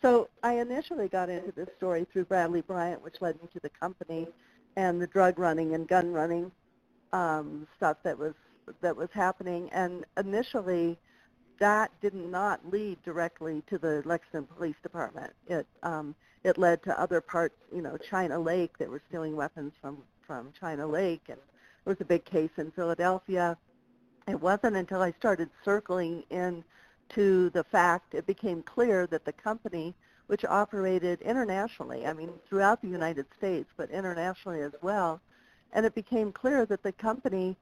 So 0.00 0.30
I 0.42 0.54
initially 0.54 1.08
got 1.08 1.28
into 1.28 1.52
this 1.52 1.68
story 1.76 2.06
through 2.10 2.24
Bradley 2.24 2.62
Bryant, 2.62 3.04
which 3.04 3.20
led 3.20 3.40
me 3.42 3.48
to 3.52 3.60
the 3.60 3.68
company 3.68 4.26
and 4.76 5.02
the 5.02 5.06
drug 5.06 5.38
running 5.38 5.74
and 5.74 5.86
gun 5.86 6.10
running 6.10 6.50
um, 7.12 7.66
stuff 7.76 7.98
that 8.04 8.18
was 8.18 8.32
that 8.80 8.96
was 8.96 9.10
happening. 9.12 9.68
And 9.72 10.06
initially, 10.16 10.98
that 11.60 11.92
did 12.00 12.14
not 12.14 12.68
lead 12.70 13.02
directly 13.04 13.62
to 13.68 13.78
the 13.78 14.02
Lexington 14.04 14.48
Police 14.56 14.76
Department. 14.82 15.32
It 15.46 15.66
um, 15.82 16.14
it 16.42 16.56
led 16.56 16.82
to 16.84 16.98
other 16.98 17.20
parts, 17.20 17.54
you 17.72 17.82
know, 17.82 17.98
China 17.98 18.40
Lake 18.40 18.76
that 18.78 18.88
were 18.88 19.02
stealing 19.08 19.36
weapons 19.36 19.72
from 19.80 19.98
from 20.26 20.52
China 20.58 20.86
Lake, 20.86 21.22
and 21.28 21.38
there 21.84 21.92
was 21.92 22.00
a 22.00 22.04
big 22.04 22.24
case 22.24 22.50
in 22.56 22.70
Philadelphia. 22.72 23.56
It 24.26 24.40
wasn't 24.40 24.76
until 24.76 25.02
I 25.02 25.12
started 25.12 25.50
circling 25.64 26.24
in 26.30 26.64
to 27.10 27.50
the 27.50 27.64
fact 27.64 28.14
it 28.14 28.26
became 28.26 28.62
clear 28.62 29.06
that 29.08 29.24
the 29.24 29.32
company, 29.32 29.94
which 30.28 30.44
operated 30.44 31.20
internationally, 31.20 32.06
I 32.06 32.14
mean 32.14 32.30
throughout 32.48 32.80
the 32.80 32.88
United 32.88 33.26
States, 33.36 33.68
but 33.76 33.90
internationally 33.90 34.62
as 34.62 34.72
well, 34.80 35.20
and 35.72 35.84
it 35.84 35.94
became 35.94 36.32
clear 36.32 36.64
that 36.66 36.82
the 36.82 36.92
company 36.92 37.56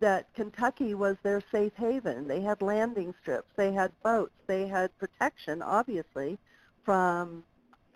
that 0.00 0.32
Kentucky 0.34 0.94
was 0.94 1.16
their 1.22 1.42
safe 1.52 1.72
haven. 1.76 2.26
They 2.26 2.40
had 2.40 2.62
landing 2.62 3.14
strips, 3.20 3.48
they 3.56 3.72
had 3.72 3.92
boats, 4.02 4.32
they 4.46 4.66
had 4.66 4.96
protection, 4.98 5.62
obviously, 5.62 6.38
from, 6.84 7.44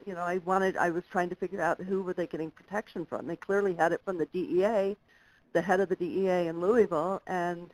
you 0.07 0.15
know, 0.15 0.21
I 0.21 0.39
wanted, 0.39 0.77
I 0.77 0.91
was 0.91 1.05
trying 1.11 1.31
to 1.31 1.35
figure 1.35 1.63
out 1.63 1.81
who 1.81 2.03
were 2.03 2.13
they 2.13 2.27
getting 2.27 2.51
protection 2.51 3.07
from. 3.07 3.27
They 3.27 3.37
clearly 3.37 3.75
had 3.75 3.93
it 3.93 4.03
from 4.05 4.19
the 4.19 4.27
DEA, 4.27 4.97
the 5.55 5.63
head 5.63 5.81
of 5.81 5.89
the 5.89 5.97
DEA 5.97 6.49
in 6.49 6.61
Louisville, 6.61 7.23
and 7.27 7.71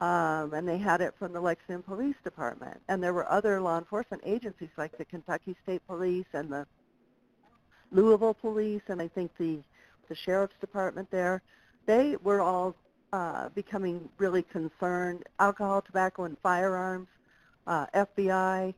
um, 0.00 0.54
and 0.54 0.68
they 0.68 0.78
had 0.78 1.00
it 1.00 1.14
from 1.18 1.32
the 1.32 1.40
Lexington 1.40 1.82
Police 1.82 2.14
Department. 2.22 2.80
And 2.88 3.02
there 3.02 3.12
were 3.12 3.28
other 3.28 3.60
law 3.60 3.78
enforcement 3.78 4.22
agencies 4.24 4.68
like 4.76 4.96
the 4.96 5.04
Kentucky 5.04 5.56
State 5.64 5.84
Police 5.88 6.26
and 6.32 6.52
the 6.52 6.68
Louisville 7.90 8.34
Police, 8.34 8.82
and 8.86 9.02
I 9.02 9.08
think 9.08 9.32
the 9.38 9.58
the 10.08 10.14
sheriff's 10.14 10.54
department 10.60 11.10
there. 11.10 11.42
They 11.86 12.16
were 12.22 12.40
all 12.40 12.74
uh, 13.12 13.48
becoming 13.50 14.08
really 14.18 14.42
concerned. 14.42 15.24
Alcohol, 15.38 15.82
tobacco, 15.82 16.24
and 16.24 16.36
firearms, 16.42 17.08
uh, 17.66 17.86
FBI, 17.94 18.74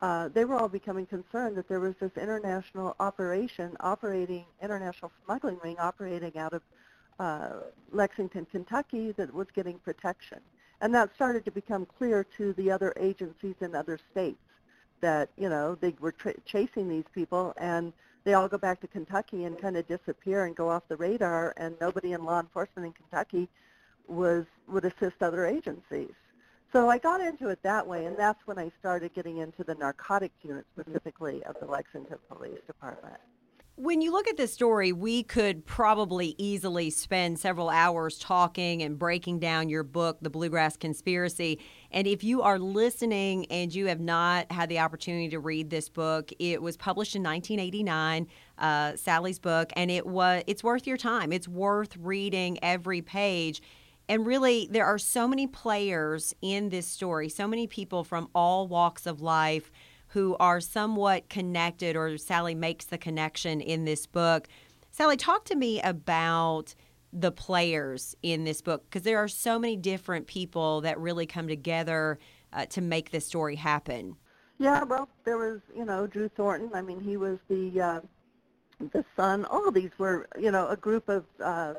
uh, 0.00 0.28
they 0.28 0.44
were 0.44 0.56
all 0.56 0.68
becoming 0.68 1.06
concerned 1.06 1.56
that 1.56 1.68
there 1.68 1.80
was 1.80 1.94
this 2.00 2.12
international 2.16 2.94
operation 3.00 3.76
operating, 3.80 4.44
international 4.62 5.10
smuggling 5.24 5.58
ring 5.62 5.76
operating 5.78 6.36
out 6.38 6.52
of 6.52 6.62
uh, 7.18 7.50
Lexington, 7.90 8.46
Kentucky 8.46 9.12
that 9.12 9.32
was 9.34 9.48
getting 9.54 9.78
protection. 9.80 10.38
And 10.80 10.94
that 10.94 11.12
started 11.16 11.44
to 11.46 11.50
become 11.50 11.84
clear 11.98 12.24
to 12.36 12.52
the 12.52 12.70
other 12.70 12.94
agencies 12.96 13.56
in 13.60 13.74
other 13.74 13.98
states 14.12 14.38
that, 15.00 15.30
you 15.36 15.48
know, 15.48 15.74
they 15.74 15.94
were 15.98 16.12
tra- 16.12 16.40
chasing 16.44 16.88
these 16.88 17.04
people 17.12 17.52
and 17.56 17.92
they 18.24 18.34
all 18.34 18.48
go 18.48 18.58
back 18.58 18.80
to 18.80 18.86
Kentucky 18.86 19.44
and 19.44 19.60
kind 19.60 19.76
of 19.76 19.86
disappear 19.86 20.44
and 20.44 20.54
go 20.54 20.68
off 20.68 20.82
the 20.88 20.96
radar, 20.96 21.54
and 21.56 21.74
nobody 21.80 22.12
in 22.12 22.24
law 22.24 22.40
enforcement 22.40 22.86
in 22.86 22.92
Kentucky 22.92 23.48
was 24.06 24.44
would 24.66 24.84
assist 24.84 25.22
other 25.22 25.46
agencies. 25.46 26.12
So 26.72 26.90
I 26.90 26.98
got 26.98 27.20
into 27.20 27.48
it 27.48 27.62
that 27.62 27.86
way, 27.86 28.04
and 28.04 28.16
that's 28.16 28.46
when 28.46 28.58
I 28.58 28.70
started 28.78 29.14
getting 29.14 29.38
into 29.38 29.64
the 29.64 29.74
narcotics 29.74 30.36
unit 30.42 30.66
specifically 30.78 31.42
of 31.44 31.56
the 31.60 31.66
Lexington 31.66 32.18
Police 32.28 32.60
Department. 32.66 33.16
When 33.80 34.00
you 34.02 34.10
look 34.10 34.26
at 34.26 34.36
this 34.36 34.52
story, 34.52 34.90
we 34.90 35.22
could 35.22 35.64
probably 35.64 36.34
easily 36.36 36.90
spend 36.90 37.38
several 37.38 37.70
hours 37.70 38.18
talking 38.18 38.82
and 38.82 38.98
breaking 38.98 39.38
down 39.38 39.68
your 39.68 39.84
book, 39.84 40.18
The 40.20 40.30
Bluegrass 40.30 40.76
Conspiracy. 40.76 41.60
And 41.92 42.08
if 42.08 42.24
you 42.24 42.42
are 42.42 42.58
listening 42.58 43.46
and 43.52 43.72
you 43.72 43.86
have 43.86 44.00
not 44.00 44.50
had 44.50 44.68
the 44.68 44.80
opportunity 44.80 45.28
to 45.28 45.38
read 45.38 45.70
this 45.70 45.88
book, 45.88 46.32
it 46.40 46.60
was 46.60 46.76
published 46.76 47.14
in 47.14 47.22
1989, 47.22 48.26
uh, 48.58 48.96
Sally's 48.96 49.38
book, 49.38 49.70
and 49.76 49.92
it 49.92 50.04
was 50.04 50.42
it's 50.48 50.64
worth 50.64 50.84
your 50.84 50.96
time. 50.96 51.32
It's 51.32 51.46
worth 51.46 51.96
reading 51.98 52.58
every 52.64 53.00
page. 53.00 53.62
And 54.08 54.26
really, 54.26 54.66
there 54.68 54.86
are 54.86 54.98
so 54.98 55.28
many 55.28 55.46
players 55.46 56.34
in 56.42 56.70
this 56.70 56.88
story, 56.88 57.28
so 57.28 57.46
many 57.46 57.68
people 57.68 58.02
from 58.02 58.28
all 58.34 58.66
walks 58.66 59.06
of 59.06 59.20
life 59.20 59.70
who 60.08 60.36
are 60.40 60.60
somewhat 60.60 61.28
connected, 61.28 61.96
or 61.96 62.16
Sally 62.16 62.54
makes 62.54 62.86
the 62.86 62.98
connection 62.98 63.60
in 63.60 63.84
this 63.84 64.06
book. 64.06 64.48
Sally, 64.90 65.16
talk 65.16 65.44
to 65.46 65.54
me 65.54 65.80
about 65.82 66.74
the 67.12 67.32
players 67.32 68.14
in 68.22 68.44
this 68.44 68.60
book 68.60 68.84
because 68.84 69.02
there 69.02 69.18
are 69.18 69.28
so 69.28 69.58
many 69.58 69.76
different 69.76 70.26
people 70.26 70.80
that 70.82 70.98
really 70.98 71.26
come 71.26 71.48
together 71.48 72.18
uh, 72.52 72.66
to 72.66 72.80
make 72.80 73.10
this 73.10 73.26
story 73.26 73.56
happen. 73.56 74.16
Yeah, 74.58 74.82
well, 74.82 75.08
there 75.24 75.38
was, 75.38 75.60
you 75.74 75.84
know, 75.84 76.06
Drew 76.06 76.28
Thornton. 76.28 76.70
I 76.74 76.82
mean, 76.82 77.00
he 77.00 77.16
was 77.16 77.38
the 77.48 77.80
uh, 77.80 78.00
the 78.92 79.04
son. 79.16 79.44
All 79.44 79.70
these 79.70 79.90
were, 79.98 80.28
you 80.38 80.50
know, 80.50 80.68
a 80.68 80.76
group 80.76 81.08
of 81.08 81.24
uh, 81.42 81.74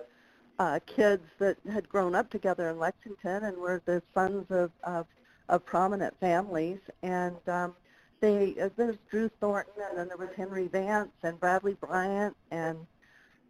uh, 0.59 0.79
kids 0.85 1.23
that 1.39 1.57
had 1.71 1.89
grown 1.89 2.15
up 2.15 2.29
together 2.29 2.69
in 2.69 2.79
Lexington 2.79 3.43
and 3.43 3.57
were 3.57 3.81
the 3.85 4.01
sons 4.13 4.45
of 4.49 4.71
of, 4.83 5.07
of 5.49 5.65
prominent 5.65 6.17
families. 6.19 6.79
And 7.03 7.37
um, 7.47 7.75
they 8.21 8.55
uh, 8.61 8.69
there's 8.75 8.97
Drew 9.09 9.29
Thornton, 9.39 9.73
and 9.89 9.97
then 9.97 10.07
there 10.07 10.17
was 10.17 10.29
Henry 10.35 10.67
Vance 10.67 11.11
and 11.23 11.39
Bradley 11.39 11.75
Bryant, 11.75 12.35
and 12.51 12.77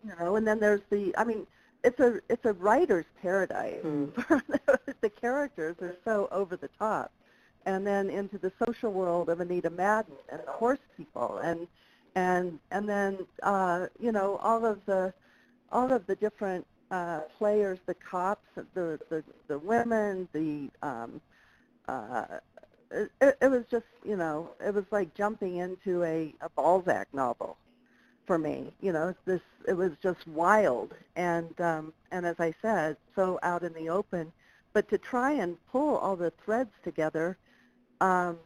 you 0.04 0.12
know, 0.20 0.36
and 0.36 0.48
then 0.48 0.60
there's 0.60 0.82
the. 0.90 1.16
I 1.18 1.24
mean, 1.24 1.48
it's 1.84 2.00
a 2.00 2.20
it's 2.30 2.46
a 2.46 2.54
writer's 2.54 3.06
paradise. 3.22 3.84
Mm. 3.84 4.14
the 5.02 5.10
characters 5.10 5.76
are 5.82 5.96
so 6.06 6.28
over 6.32 6.56
the 6.56 6.70
top, 6.80 7.12
and 7.66 7.86
then 7.86 8.10
into 8.10 8.38
the 8.38 8.52
social 8.64 8.92
world 8.92 9.30
of 9.30 9.40
Anita 9.40 9.70
Madden 9.70 10.14
and 10.30 10.42
the 10.46 10.52
horse 10.52 10.80
people, 10.96 11.38
and 11.38 11.68
and 12.16 12.60
and 12.72 12.88
then 12.88 13.18
uh, 13.44 13.88
you 14.00 14.12
know 14.12 14.38
all 14.38 14.66
of 14.66 14.86
the 14.86 15.14
all 15.72 15.92
of 15.92 16.06
the 16.08 16.16
different 16.16 16.66
uh, 16.92 17.22
players, 17.38 17.80
the 17.86 17.96
cops, 17.96 18.48
the 18.56 19.00
the 19.10 19.24
the 19.48 19.58
women, 19.60 20.28
the 20.34 20.70
um, 20.82 21.22
uh, 21.88 22.26
it, 22.92 23.38
it 23.42 23.52
was 23.52 23.64
just, 23.70 23.86
you 24.04 24.16
know, 24.16 24.52
it 24.66 24.74
was 24.74 24.86
like 24.92 25.14
jumping 25.14 25.58
into 25.58 26.04
a, 26.04 26.34
a 26.42 26.50
Balzac 26.56 27.08
novel 27.14 27.58
for 28.26 28.38
me. 28.38 28.72
You 28.82 28.94
know, 28.94 29.14
this 29.26 29.42
it 29.68 29.74
was 29.74 29.92
just 30.02 30.28
wild 30.28 30.94
and 31.16 31.60
um, 31.62 31.94
and 32.12 32.26
as 32.26 32.36
I 32.40 32.54
said, 32.62 32.98
so 33.16 33.40
out 33.44 33.64
in 33.64 33.74
the 33.74 33.90
open. 33.90 34.32
But 34.72 34.88
to 34.90 34.98
try 34.98 35.32
and 35.34 35.58
pull 35.72 35.98
all 35.98 36.16
the 36.16 36.32
threads 36.46 36.70
together, 36.84 37.38
um, 38.02 38.38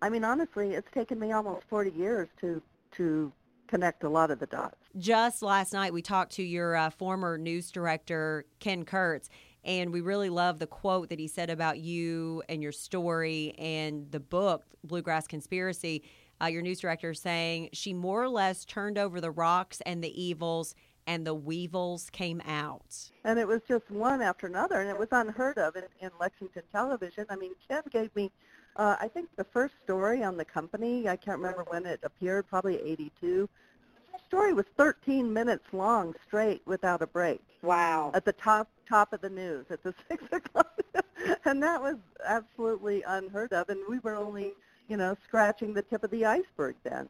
I 0.00 0.08
mean, 0.08 0.24
honestly, 0.24 0.70
it's 0.70 0.90
taken 0.92 1.18
me 1.18 1.32
almost 1.32 1.64
40 1.68 1.90
years 1.90 2.28
to 2.40 2.62
to 2.96 3.32
connect 3.68 4.02
a 4.02 4.08
lot 4.08 4.30
of 4.30 4.40
the 4.40 4.46
dots. 4.46 4.76
Just 4.98 5.42
last 5.42 5.72
night, 5.72 5.92
we 5.92 6.02
talked 6.02 6.32
to 6.32 6.42
your 6.42 6.74
uh, 6.74 6.90
former 6.90 7.38
news 7.38 7.70
director, 7.70 8.44
Ken 8.58 8.84
Kurtz, 8.84 9.30
and 9.64 9.92
we 9.92 10.00
really 10.00 10.30
love 10.30 10.58
the 10.58 10.66
quote 10.66 11.08
that 11.10 11.18
he 11.18 11.28
said 11.28 11.50
about 11.50 11.78
you 11.78 12.42
and 12.48 12.62
your 12.62 12.72
story 12.72 13.54
and 13.58 14.10
the 14.10 14.20
book, 14.20 14.64
Bluegrass 14.84 15.26
Conspiracy. 15.26 16.02
Uh, 16.42 16.46
your 16.46 16.62
news 16.62 16.80
director 16.80 17.12
saying 17.12 17.68
she 17.72 17.92
more 17.92 18.22
or 18.22 18.28
less 18.28 18.64
turned 18.64 18.96
over 18.96 19.20
the 19.20 19.30
rocks 19.30 19.82
and 19.84 20.02
the 20.02 20.22
evils 20.22 20.74
and 21.06 21.26
the 21.26 21.34
weevils 21.34 22.08
came 22.10 22.40
out. 22.46 23.10
And 23.24 23.38
it 23.38 23.46
was 23.46 23.60
just 23.68 23.90
one 23.90 24.22
after 24.22 24.46
another, 24.46 24.80
and 24.80 24.88
it 24.88 24.98
was 24.98 25.08
unheard 25.10 25.58
of 25.58 25.76
in, 25.76 25.84
in 26.00 26.10
Lexington 26.20 26.62
television. 26.70 27.26
I 27.28 27.36
mean, 27.36 27.52
Ken 27.66 27.82
gave 27.90 28.14
me, 28.14 28.30
uh, 28.76 28.96
I 29.00 29.08
think, 29.08 29.28
the 29.36 29.44
first 29.44 29.74
story 29.82 30.22
on 30.22 30.36
the 30.36 30.44
company. 30.44 31.08
I 31.08 31.16
can't 31.16 31.38
remember 31.38 31.64
when 31.68 31.84
it 31.84 32.00
appeared, 32.02 32.46
probably 32.46 32.80
82 32.80 33.48
story 34.30 34.54
was 34.54 34.64
13 34.76 35.32
minutes 35.32 35.64
long 35.72 36.14
straight 36.24 36.62
without 36.64 37.02
a 37.02 37.06
break. 37.06 37.40
Wow. 37.62 38.12
At 38.14 38.24
the 38.24 38.32
top 38.32 38.70
top 38.88 39.12
of 39.12 39.20
the 39.20 39.28
news 39.28 39.66
at 39.70 39.82
the 39.82 39.92
six 40.08 40.22
o'clock, 40.32 40.80
and 41.44 41.62
that 41.62 41.82
was 41.82 41.96
absolutely 42.24 43.02
unheard 43.06 43.52
of. 43.52 43.68
And 43.68 43.80
we 43.88 43.98
were 43.98 44.14
only, 44.14 44.52
you 44.88 44.96
know, 44.96 45.16
scratching 45.26 45.74
the 45.74 45.82
tip 45.82 46.04
of 46.04 46.10
the 46.12 46.24
iceberg 46.24 46.76
then. 46.84 47.08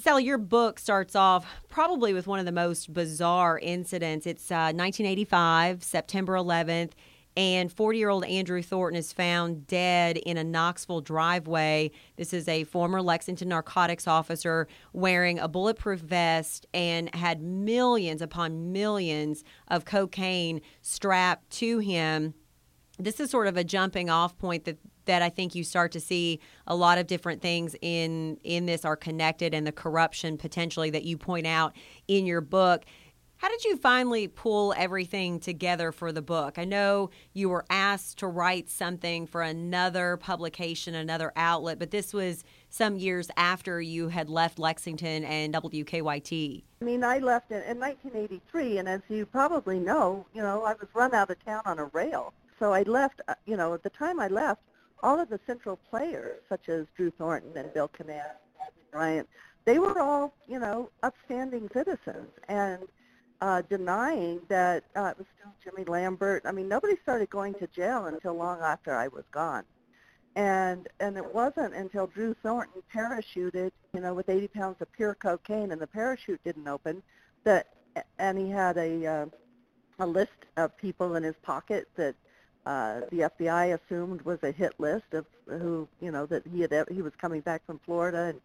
Sally, 0.00 0.24
your 0.24 0.38
book 0.38 0.78
starts 0.78 1.16
off 1.16 1.46
probably 1.68 2.12
with 2.12 2.26
one 2.26 2.38
of 2.38 2.44
the 2.44 2.52
most 2.52 2.92
bizarre 2.92 3.58
incidents. 3.58 4.26
It's 4.26 4.50
uh, 4.50 4.72
1985, 4.72 5.82
September 5.82 6.34
11th 6.34 6.92
and 7.36 7.72
40 7.72 7.98
year 7.98 8.08
old 8.08 8.24
Andrew 8.24 8.62
Thornton 8.62 8.98
is 8.98 9.12
found 9.12 9.66
dead 9.66 10.16
in 10.16 10.36
a 10.36 10.44
Knoxville 10.44 11.00
driveway. 11.00 11.90
This 12.16 12.32
is 12.32 12.48
a 12.48 12.64
former 12.64 13.00
Lexington 13.00 13.48
narcotics 13.48 14.06
officer 14.06 14.66
wearing 14.92 15.38
a 15.38 15.48
bulletproof 15.48 16.00
vest 16.00 16.66
and 16.74 17.14
had 17.14 17.40
millions 17.40 18.22
upon 18.22 18.72
millions 18.72 19.44
of 19.68 19.84
cocaine 19.84 20.60
strapped 20.82 21.50
to 21.50 21.78
him. 21.78 22.34
This 22.98 23.20
is 23.20 23.30
sort 23.30 23.46
of 23.46 23.56
a 23.56 23.62
jumping 23.62 24.10
off 24.10 24.36
point 24.36 24.64
that 24.64 24.78
that 25.08 25.22
I 25.22 25.30
think 25.30 25.54
you 25.54 25.64
start 25.64 25.92
to 25.92 26.00
see 26.00 26.38
a 26.66 26.76
lot 26.76 26.98
of 26.98 27.06
different 27.06 27.40
things 27.40 27.74
in 27.80 28.38
in 28.44 28.66
this 28.66 28.84
are 28.84 28.96
connected 28.96 29.54
and 29.54 29.66
the 29.66 29.72
corruption 29.72 30.36
potentially 30.36 30.90
that 30.90 31.04
you 31.04 31.16
point 31.16 31.46
out 31.46 31.74
in 32.06 32.26
your 32.26 32.40
book. 32.40 32.84
How 33.38 33.48
did 33.48 33.64
you 33.64 33.76
finally 33.76 34.26
pull 34.26 34.74
everything 34.76 35.38
together 35.38 35.92
for 35.92 36.10
the 36.10 36.20
book? 36.20 36.58
I 36.58 36.64
know 36.64 37.10
you 37.32 37.48
were 37.48 37.64
asked 37.70 38.18
to 38.18 38.26
write 38.26 38.68
something 38.68 39.28
for 39.28 39.42
another 39.42 40.16
publication, 40.16 40.96
another 40.96 41.32
outlet, 41.36 41.78
but 41.78 41.92
this 41.92 42.12
was 42.12 42.42
some 42.68 42.96
years 42.96 43.30
after 43.36 43.80
you 43.80 44.08
had 44.08 44.28
left 44.28 44.58
Lexington 44.58 45.22
and 45.22 45.54
WKYT. 45.54 46.64
I 46.82 46.84
mean, 46.84 47.04
I 47.04 47.18
left 47.18 47.52
in, 47.52 47.62
in 47.62 47.78
1983, 47.78 48.78
and 48.78 48.88
as 48.88 49.02
you 49.08 49.24
probably 49.24 49.78
know, 49.78 50.26
you 50.34 50.42
know, 50.42 50.64
I 50.64 50.72
was 50.72 50.88
run 50.92 51.14
out 51.14 51.30
of 51.30 51.42
town 51.44 51.62
on 51.64 51.78
a 51.78 51.84
rail. 51.84 52.32
So 52.58 52.72
I 52.72 52.82
left, 52.82 53.20
uh, 53.28 53.34
you 53.46 53.56
know, 53.56 53.72
at 53.72 53.84
the 53.84 53.90
time 53.90 54.18
I 54.18 54.26
left, 54.26 54.62
all 55.00 55.20
of 55.20 55.28
the 55.28 55.38
central 55.46 55.78
players, 55.90 56.40
such 56.48 56.68
as 56.68 56.86
Drew 56.96 57.12
Thornton 57.12 57.52
and 57.56 57.72
Bill 57.72 57.88
Knapp, 58.04 58.42
Bryant, 58.90 59.28
they 59.64 59.78
were 59.78 60.00
all, 60.00 60.34
you 60.48 60.58
know, 60.58 60.90
upstanding 61.04 61.70
citizens. 61.72 62.30
And 62.48 62.80
uh, 63.40 63.62
denying 63.62 64.40
that 64.48 64.84
uh, 64.96 65.06
it 65.06 65.18
was 65.18 65.26
still 65.38 65.52
Jimmy 65.62 65.84
Lambert. 65.84 66.42
I 66.44 66.52
mean, 66.52 66.68
nobody 66.68 66.96
started 67.02 67.30
going 67.30 67.54
to 67.54 67.66
jail 67.68 68.06
until 68.06 68.34
long 68.34 68.60
after 68.60 68.94
I 68.94 69.08
was 69.08 69.24
gone. 69.30 69.64
And 70.36 70.88
and 71.00 71.16
it 71.16 71.34
wasn't 71.34 71.74
until 71.74 72.06
Drew 72.06 72.34
Thornton 72.42 72.82
parachuted, 72.94 73.72
you 73.92 74.00
know, 74.00 74.14
with 74.14 74.28
80 74.28 74.48
pounds 74.48 74.76
of 74.80 74.92
pure 74.92 75.14
cocaine, 75.14 75.72
and 75.72 75.80
the 75.80 75.86
parachute 75.86 76.40
didn't 76.44 76.68
open, 76.68 77.02
that 77.44 77.68
and 78.18 78.38
he 78.38 78.48
had 78.48 78.76
a 78.76 79.06
uh, 79.06 79.26
a 79.98 80.06
list 80.06 80.46
of 80.56 80.76
people 80.76 81.16
in 81.16 81.22
his 81.22 81.34
pocket 81.42 81.88
that 81.96 82.14
uh, 82.66 83.00
the 83.10 83.30
FBI 83.38 83.78
assumed 83.80 84.22
was 84.22 84.38
a 84.42 84.52
hit 84.52 84.74
list 84.78 85.12
of 85.12 85.24
who, 85.46 85.88
you 86.00 86.10
know, 86.10 86.26
that 86.26 86.46
he 86.46 86.60
had 86.60 86.72
he 86.90 87.02
was 87.02 87.12
coming 87.20 87.40
back 87.40 87.64
from 87.66 87.80
Florida 87.84 88.24
and 88.24 88.40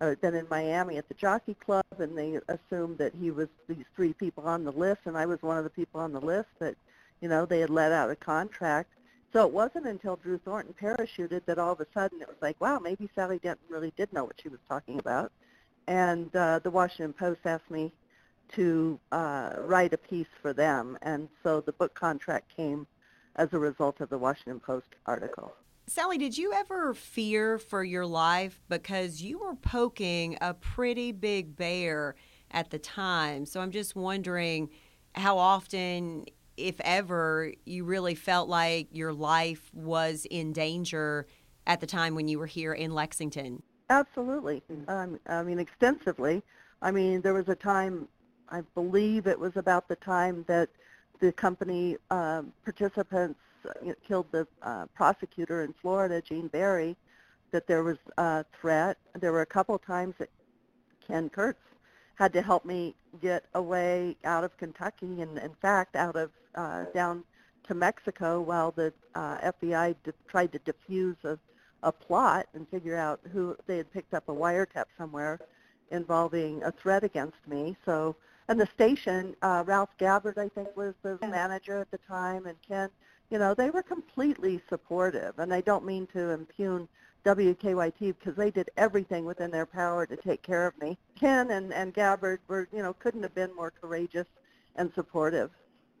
uh, 0.00 0.14
been 0.16 0.34
in 0.34 0.46
Miami 0.50 0.96
at 0.98 1.08
the 1.08 1.14
Jockey 1.14 1.54
Club, 1.54 1.84
and 1.98 2.16
they 2.16 2.38
assumed 2.48 2.98
that 2.98 3.14
he 3.14 3.30
was 3.30 3.48
these 3.68 3.84
three 3.94 4.12
people 4.12 4.44
on 4.44 4.64
the 4.64 4.72
list, 4.72 5.02
and 5.04 5.16
I 5.16 5.26
was 5.26 5.42
one 5.42 5.58
of 5.58 5.64
the 5.64 5.70
people 5.70 6.00
on 6.00 6.12
the 6.12 6.20
list 6.20 6.48
that, 6.58 6.76
you 7.20 7.28
know, 7.28 7.46
they 7.46 7.60
had 7.60 7.70
let 7.70 7.92
out 7.92 8.10
a 8.10 8.16
contract. 8.16 8.90
So 9.32 9.46
it 9.46 9.52
wasn't 9.52 9.86
until 9.86 10.16
Drew 10.16 10.38
Thornton 10.38 10.74
parachuted 10.80 11.44
that 11.46 11.58
all 11.58 11.72
of 11.72 11.80
a 11.80 11.86
sudden 11.92 12.20
it 12.20 12.28
was 12.28 12.36
like, 12.40 12.60
wow, 12.60 12.78
maybe 12.78 13.08
Sally 13.14 13.38
Denton 13.38 13.66
really 13.68 13.92
did 13.96 14.12
know 14.12 14.24
what 14.24 14.40
she 14.40 14.48
was 14.48 14.60
talking 14.68 14.98
about. 14.98 15.32
And 15.86 16.34
uh, 16.34 16.60
the 16.62 16.70
Washington 16.70 17.12
Post 17.12 17.40
asked 17.44 17.70
me 17.70 17.92
to 18.54 18.98
uh, 19.12 19.54
write 19.58 19.92
a 19.92 19.98
piece 19.98 20.26
for 20.40 20.52
them, 20.52 20.96
and 21.02 21.28
so 21.42 21.60
the 21.60 21.72
book 21.72 21.94
contract 21.94 22.54
came 22.54 22.86
as 23.36 23.52
a 23.52 23.58
result 23.58 24.00
of 24.00 24.08
the 24.08 24.18
Washington 24.18 24.60
Post 24.60 24.86
article. 25.04 25.52
Sally, 25.88 26.18
did 26.18 26.36
you 26.36 26.52
ever 26.52 26.94
fear 26.94 27.58
for 27.58 27.84
your 27.84 28.04
life 28.04 28.60
because 28.68 29.22
you 29.22 29.38
were 29.38 29.54
poking 29.54 30.36
a 30.40 30.52
pretty 30.52 31.12
big 31.12 31.54
bear 31.54 32.16
at 32.50 32.70
the 32.70 32.78
time? 32.78 33.46
So 33.46 33.60
I'm 33.60 33.70
just 33.70 33.94
wondering 33.94 34.70
how 35.14 35.38
often, 35.38 36.24
if 36.56 36.80
ever, 36.80 37.52
you 37.64 37.84
really 37.84 38.16
felt 38.16 38.48
like 38.48 38.88
your 38.90 39.12
life 39.12 39.70
was 39.72 40.26
in 40.28 40.52
danger 40.52 41.28
at 41.68 41.80
the 41.80 41.86
time 41.86 42.16
when 42.16 42.26
you 42.26 42.40
were 42.40 42.46
here 42.46 42.72
in 42.72 42.92
Lexington. 42.92 43.62
Absolutely. 43.88 44.62
Um, 44.88 45.20
I 45.28 45.44
mean, 45.44 45.60
extensively. 45.60 46.42
I 46.82 46.90
mean, 46.90 47.20
there 47.20 47.34
was 47.34 47.48
a 47.48 47.54
time, 47.54 48.08
I 48.48 48.62
believe 48.74 49.28
it 49.28 49.38
was 49.38 49.56
about 49.56 49.86
the 49.86 49.96
time 49.96 50.44
that 50.48 50.68
the 51.20 51.30
company 51.30 51.96
um, 52.10 52.52
participants 52.64 53.38
killed 54.06 54.26
the 54.32 54.46
uh, 54.62 54.86
prosecutor 54.94 55.62
in 55.62 55.72
Florida, 55.80 56.20
Gene 56.20 56.48
Barry, 56.48 56.96
that 57.50 57.66
there 57.66 57.82
was 57.82 57.98
a 58.18 58.44
threat. 58.60 58.98
There 59.18 59.32
were 59.32 59.42
a 59.42 59.46
couple 59.46 59.78
times 59.78 60.14
that 60.18 60.30
Ken 61.06 61.28
Kurtz 61.28 61.60
had 62.16 62.32
to 62.32 62.42
help 62.42 62.64
me 62.64 62.94
get 63.20 63.44
away 63.54 64.16
out 64.24 64.44
of 64.44 64.56
Kentucky 64.56 65.20
and, 65.20 65.38
in 65.38 65.54
fact, 65.60 65.96
out 65.96 66.16
of 66.16 66.30
uh, 66.54 66.84
down 66.94 67.22
to 67.64 67.74
Mexico 67.74 68.40
while 68.40 68.70
the 68.70 68.92
uh, 69.14 69.38
FBI 69.52 69.94
de- 70.04 70.12
tried 70.26 70.52
to 70.52 70.58
defuse 70.60 71.16
a, 71.24 71.38
a 71.82 71.92
plot 71.92 72.46
and 72.54 72.68
figure 72.68 72.96
out 72.96 73.20
who 73.32 73.56
they 73.66 73.76
had 73.76 73.92
picked 73.92 74.14
up 74.14 74.28
a 74.28 74.32
wiretap 74.32 74.86
somewhere 74.96 75.38
involving 75.90 76.62
a 76.62 76.72
threat 76.72 77.04
against 77.04 77.38
me. 77.46 77.76
So, 77.84 78.16
and 78.48 78.58
the 78.60 78.68
station, 78.74 79.34
uh, 79.42 79.64
Ralph 79.66 79.90
Gabbard, 79.98 80.38
I 80.38 80.48
think, 80.48 80.76
was 80.76 80.94
the 81.02 81.18
manager 81.20 81.78
at 81.78 81.90
the 81.90 81.98
time, 81.98 82.46
and 82.46 82.56
Ken 82.66 82.88
you 83.30 83.38
know, 83.38 83.54
they 83.54 83.70
were 83.70 83.82
completely 83.82 84.60
supportive. 84.68 85.38
And 85.38 85.52
I 85.52 85.60
don't 85.60 85.84
mean 85.84 86.06
to 86.08 86.30
impugn 86.30 86.88
WKYT 87.24 88.14
because 88.18 88.36
they 88.36 88.50
did 88.50 88.70
everything 88.76 89.24
within 89.24 89.50
their 89.50 89.66
power 89.66 90.06
to 90.06 90.16
take 90.16 90.42
care 90.42 90.66
of 90.66 90.78
me. 90.80 90.96
Ken 91.18 91.50
and, 91.50 91.72
and 91.72 91.92
Gabbard 91.92 92.40
were, 92.48 92.68
you 92.72 92.82
know, 92.82 92.92
couldn't 92.92 93.22
have 93.22 93.34
been 93.34 93.54
more 93.54 93.72
courageous 93.72 94.28
and 94.76 94.92
supportive. 94.94 95.50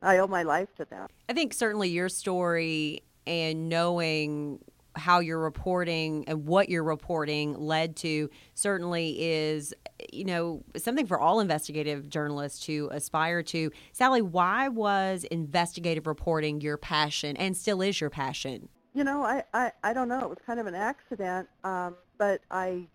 I 0.02 0.18
owe 0.18 0.26
my 0.26 0.44
life 0.44 0.68
to 0.76 0.84
them. 0.84 1.08
I 1.28 1.32
think 1.32 1.52
certainly 1.52 1.88
your 1.88 2.08
story 2.08 3.02
and 3.26 3.68
knowing 3.68 4.60
how 4.94 5.20
you're 5.20 5.40
reporting 5.40 6.24
and 6.28 6.46
what 6.46 6.68
you're 6.68 6.84
reporting 6.84 7.58
led 7.58 7.96
to 7.96 8.30
certainly 8.54 9.16
is 9.20 9.74
you 10.12 10.24
know 10.24 10.62
something 10.76 11.06
for 11.06 11.18
all 11.18 11.40
investigative 11.40 12.08
journalists 12.08 12.64
to 12.66 12.88
aspire 12.92 13.42
to. 13.44 13.70
Sally 13.92 14.22
why 14.22 14.68
was 14.68 15.24
investigative 15.24 16.06
reporting 16.06 16.60
your 16.60 16.76
passion 16.76 17.36
and 17.36 17.56
still 17.56 17.82
is 17.82 18.00
your 18.00 18.10
passion? 18.10 18.68
You 18.94 19.04
know 19.04 19.22
i 19.22 19.42
i, 19.52 19.72
I 19.82 19.92
don't 19.92 20.08
know. 20.08 20.20
It 20.20 20.28
was 20.28 20.38
kind 20.46 20.60
of 20.60 20.66
an 20.66 20.74
accident 20.74 21.48
um, 21.64 21.96
but 22.18 22.40
i 22.50 22.86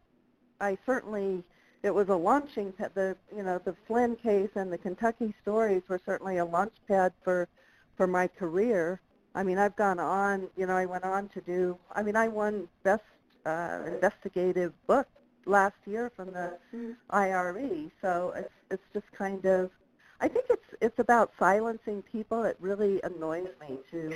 i 0.59 0.77
certainly 0.85 1.43
it 1.83 1.93
was 1.93 2.09
a 2.09 2.15
launching 2.15 2.71
pad 2.73 2.91
the 2.93 3.15
you 3.35 3.43
know 3.43 3.59
the 3.63 3.75
flynn 3.87 4.15
case 4.15 4.49
and 4.55 4.71
the 4.71 4.77
kentucky 4.77 5.33
stories 5.41 5.81
were 5.87 5.99
certainly 6.05 6.37
a 6.37 6.45
launch 6.45 6.73
pad 6.87 7.13
for 7.23 7.47
for 8.01 8.07
my 8.07 8.27
career. 8.27 8.99
I 9.35 9.43
mean, 9.43 9.59
I've 9.59 9.75
gone 9.75 9.99
on, 9.99 10.47
you 10.57 10.65
know, 10.65 10.75
I 10.75 10.87
went 10.87 11.03
on 11.03 11.29
to 11.35 11.41
do, 11.41 11.77
I 11.93 12.01
mean, 12.01 12.15
I 12.15 12.27
won 12.27 12.67
Best 12.81 13.03
uh, 13.45 13.79
Investigative 13.85 14.73
Book 14.87 15.07
last 15.45 15.75
year 15.85 16.11
from 16.15 16.31
the 16.31 16.57
IRE. 17.09 17.91
So 18.01 18.33
it's, 18.35 18.53
it's 18.69 18.83
just 18.93 19.11
kind 19.17 19.45
of, 19.45 19.71
I 20.19 20.27
think 20.27 20.45
it's, 20.49 20.65
it's 20.81 20.99
about 20.99 21.31
silencing 21.39 22.03
people. 22.03 22.43
It 22.43 22.57
really 22.59 23.01
annoys 23.03 23.49
me 23.59 23.79
to, 23.91 24.13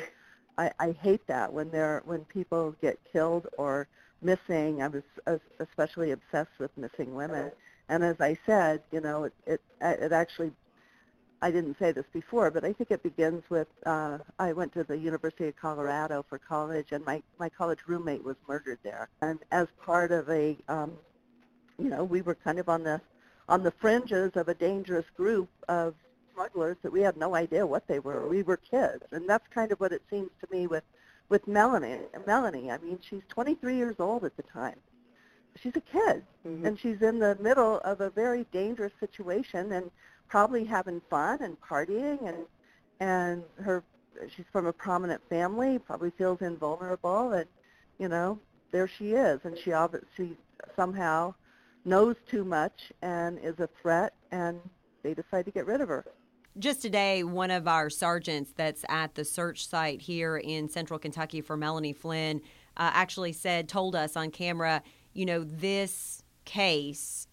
I, 0.57 0.71
I 0.79 0.91
hate 0.91 1.25
that 1.27 1.51
when 1.51 1.69
they're, 1.71 2.01
when 2.05 2.25
people 2.25 2.75
get 2.81 2.99
killed 3.11 3.47
or 3.57 3.87
missing. 4.21 4.81
I 4.81 4.87
was 4.87 5.03
especially 5.59 6.11
obsessed 6.11 6.57
with 6.59 6.75
missing 6.77 7.15
women. 7.15 7.51
And 7.89 8.03
as 8.03 8.19
I 8.19 8.37
said, 8.45 8.81
you 8.91 9.01
know, 9.01 9.25
it, 9.25 9.33
it, 9.45 9.61
it 9.81 10.11
actually 10.11 10.51
I 11.41 11.51
didn't 11.51 11.77
say 11.77 11.91
this 11.91 12.05
before, 12.13 12.49
but 12.49 12.63
I 12.63 12.73
think 12.73 12.91
it 12.91 13.03
begins 13.03 13.43
with 13.49 13.67
uh, 13.85 14.19
I 14.39 14.53
went 14.53 14.73
to 14.73 14.83
the 14.83 14.97
University 14.97 15.47
of 15.47 15.55
Colorado 15.55 16.25
for 16.27 16.39
college, 16.39 16.87
and 16.91 17.05
my 17.05 17.21
my 17.39 17.49
college 17.49 17.79
roommate 17.85 18.23
was 18.23 18.35
murdered 18.47 18.79
there. 18.83 19.09
And 19.21 19.39
as 19.51 19.67
part 19.85 20.11
of 20.11 20.29
a, 20.29 20.57
um, 20.67 20.93
you 21.77 21.89
know, 21.89 22.03
we 22.03 22.21
were 22.21 22.35
kind 22.35 22.59
of 22.59 22.69
on 22.69 22.83
the 22.83 23.01
on 23.47 23.63
the 23.63 23.71
fringes 23.71 24.31
of 24.35 24.47
a 24.47 24.55
dangerous 24.55 25.05
group 25.15 25.49
of 25.69 25.93
smugglers 26.33 26.77
that 26.81 26.91
we 26.91 27.01
had 27.01 27.15
no 27.15 27.35
idea 27.35 27.65
what 27.65 27.87
they 27.87 27.99
were. 27.99 28.27
We 28.27 28.41
were 28.41 28.57
kids, 28.57 29.03
and 29.11 29.29
that's 29.29 29.47
kind 29.49 29.71
of 29.71 29.79
what 29.79 29.91
it 29.91 30.01
seems 30.09 30.31
to 30.41 30.47
me 30.55 30.67
with 30.67 30.83
with 31.29 31.47
Melanie. 31.47 31.99
Melanie, 32.25 32.71
I 32.71 32.77
mean, 32.79 32.99
she's 33.07 33.23
23 33.29 33.75
years 33.75 33.95
old 33.99 34.23
at 34.23 34.35
the 34.37 34.43
time. 34.43 34.77
She's 35.61 35.75
a 35.75 35.81
kid, 35.81 36.23
mm-hmm. 36.45 36.65
and 36.65 36.79
she's 36.79 37.01
in 37.01 37.19
the 37.19 37.37
middle 37.39 37.79
of 37.79 38.01
a 38.01 38.09
very 38.09 38.45
dangerous 38.51 38.91
situation, 38.99 39.71
and 39.71 39.89
probably 40.27 40.65
having 40.65 41.01
fun 41.09 41.41
and 41.41 41.59
partying 41.61 42.27
and 42.27 42.37
and 42.99 43.43
her 43.61 43.83
she's 44.35 44.45
from 44.51 44.65
a 44.65 44.73
prominent 44.73 45.21
family 45.29 45.77
probably 45.77 46.11
feels 46.11 46.41
invulnerable 46.41 47.33
and 47.33 47.45
you 47.99 48.07
know 48.07 48.39
there 48.71 48.87
she 48.87 49.11
is 49.11 49.39
and 49.43 49.57
she 49.57 49.73
obviously 49.73 50.37
somehow 50.75 51.33
knows 51.85 52.15
too 52.29 52.43
much 52.43 52.91
and 53.01 53.39
is 53.39 53.59
a 53.59 53.69
threat 53.81 54.13
and 54.31 54.59
they 55.03 55.13
decide 55.13 55.45
to 55.45 55.51
get 55.51 55.65
rid 55.65 55.81
of 55.81 55.87
her 55.87 56.05
just 56.57 56.81
today, 56.81 57.23
one 57.23 57.51
of 57.51 57.67
our 57.67 57.89
sergeants 57.89 58.53
that's 58.55 58.85
at 58.87 59.15
the 59.15 59.25
search 59.25 59.67
site 59.67 60.01
here 60.01 60.37
in 60.37 60.69
central 60.69 60.97
Kentucky 60.97 61.41
for 61.41 61.57
Melanie 61.57 61.93
Flynn 61.93 62.41
uh, 62.77 62.91
actually 62.93 63.33
said, 63.33 63.67
told 63.67 63.95
us 63.95 64.15
on 64.15 64.31
camera, 64.31 64.81
you 65.13 65.25
know, 65.25 65.43
this 65.43 66.23
case 66.45 67.27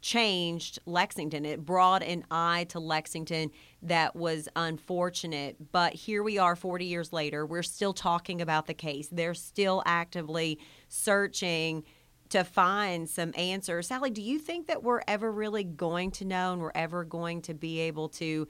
changed 0.00 0.78
Lexington. 0.86 1.44
It 1.44 1.66
brought 1.66 2.02
an 2.02 2.24
eye 2.30 2.64
to 2.70 2.80
Lexington 2.80 3.50
that 3.82 4.16
was 4.16 4.48
unfortunate. 4.56 5.72
But 5.72 5.92
here 5.92 6.22
we 6.22 6.38
are 6.38 6.56
40 6.56 6.86
years 6.86 7.12
later. 7.12 7.44
We're 7.44 7.62
still 7.62 7.92
talking 7.92 8.40
about 8.40 8.66
the 8.66 8.74
case. 8.74 9.08
They're 9.12 9.34
still 9.34 9.82
actively 9.84 10.58
searching 10.88 11.84
to 12.30 12.44
find 12.44 13.08
some 13.08 13.32
answers. 13.36 13.88
Sally, 13.88 14.10
do 14.10 14.22
you 14.22 14.38
think 14.38 14.66
that 14.68 14.82
we're 14.82 15.02
ever 15.06 15.30
really 15.30 15.64
going 15.64 16.10
to 16.12 16.24
know 16.24 16.52
and 16.52 16.62
we're 16.62 16.72
ever 16.74 17.04
going 17.04 17.42
to 17.42 17.54
be 17.54 17.80
able 17.80 18.08
to 18.08 18.46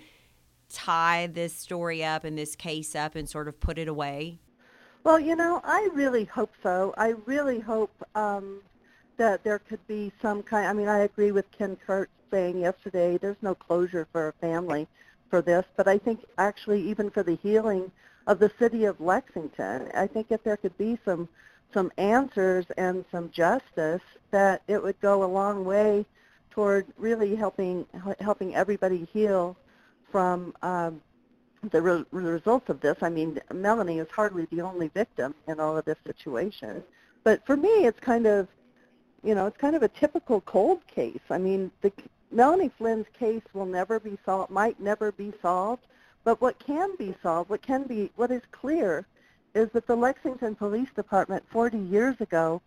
tie 0.73 1.27
this 1.27 1.53
story 1.53 2.05
up 2.05 2.25
and 2.25 2.39
this 2.39 2.55
case 2.55 2.95
up 2.95 3.17
and 3.17 3.29
sort 3.29 3.49
of 3.49 3.59
put 3.59 3.79
it 3.79 3.89
away? 3.89 4.39
Well, 5.03 5.19
you 5.19 5.35
know, 5.35 5.61
I 5.65 5.89
really 5.95 6.25
hope 6.25 6.53
so. 6.63 6.95
I 6.97 7.15
really 7.25 7.59
hope 7.59 7.91
um, 8.15 8.61
that 9.17 9.43
there 9.45 9.59
could 9.59 9.85
be 9.87 10.13
some 10.21 10.43
kind. 10.43 10.67
I 10.67 10.73
mean, 10.73 10.89
I 10.89 11.01
agree 11.01 11.33
with 11.33 11.51
Ken 11.51 11.77
Kurtz 11.87 12.13
saying 12.31 12.59
yesterday. 12.59 13.19
There's 13.19 13.43
no 13.43 13.55
closure 13.55 14.07
for 14.13 14.29
a 14.29 14.33
family 14.35 14.87
for 15.31 15.41
this, 15.41 15.65
but 15.77 15.89
I 15.89 15.97
think 15.97 16.21
actually 16.39 16.83
even 16.89 17.11
for 17.11 17.23
the 17.23 17.37
healing 17.43 17.91
of 18.27 18.39
the 18.39 18.51
city 18.59 18.85
of 18.85 19.01
Lexington, 19.01 19.89
I 19.95 20.07
think 20.07 20.27
if 20.31 20.43
there 20.45 20.57
could 20.57 20.77
be 20.77 20.99
some 21.05 21.29
some 21.73 21.93
answers 21.97 22.67
and 22.77 23.05
some 23.13 23.31
justice, 23.31 24.03
that 24.31 24.63
it 24.69 24.83
would 24.83 25.01
go 25.01 25.25
a 25.25 25.27
long 25.27 25.65
way 25.65 26.05
toward 26.51 26.87
really 26.99 27.37
helping 27.37 27.87
helping 28.21 28.55
everybody 28.55 29.09
heal 29.13 29.57
from 30.11 30.53
um, 30.63 31.01
the, 31.71 31.81
re- 31.81 32.05
results 32.11 32.69
of 32.69 32.81
this. 32.81 32.97
I 33.03 33.09
mean, 33.09 33.41
Melanie 33.53 33.99
is 33.99 34.09
hardly 34.11 34.47
the 34.51 34.61
only 34.63 34.89
victim 34.89 35.35
in 35.47 35.61
all 35.61 35.77
of 35.77 35.85
this 35.85 35.99
situation, 36.05 36.83
but 37.23 37.45
for 37.47 37.57
me, 37.57 37.87
it's 37.87 38.01
kind 38.01 38.27
of, 38.27 38.49
you 39.23 39.35
know, 39.35 39.47
it's 39.47 39.57
kind 39.57 39.77
of 39.77 39.83
a 39.83 39.89
typical 39.89 40.41
cold 40.41 40.85
case. 40.87 41.21
I 41.31 41.39
mean, 41.39 41.71
the 41.83 41.93
Melanie 42.33 42.71
Flynn's 42.79 43.07
case 43.19 43.43
will 43.53 43.67
never 43.67 44.01
be 44.01 44.19
solved, 44.25 44.51
might 44.51 44.81
never 44.81 45.13
be 45.13 45.33
solved, 45.43 45.85
but 46.25 46.41
what 46.41 46.59
can 46.59 46.97
be 46.97 47.15
solved, 47.23 47.51
what 47.51 47.63
can 47.63 47.85
be, 47.85 48.11
what 48.17 48.31
is 48.31 48.43
clear, 48.53 49.07
is 49.55 49.69
that 49.73 49.87
the 49.87 49.97
Lexington 49.97 50.55
Police 50.55 50.89
Department 50.95 51.45
40 51.51 51.79
years 51.79 52.21
ago 52.21 52.61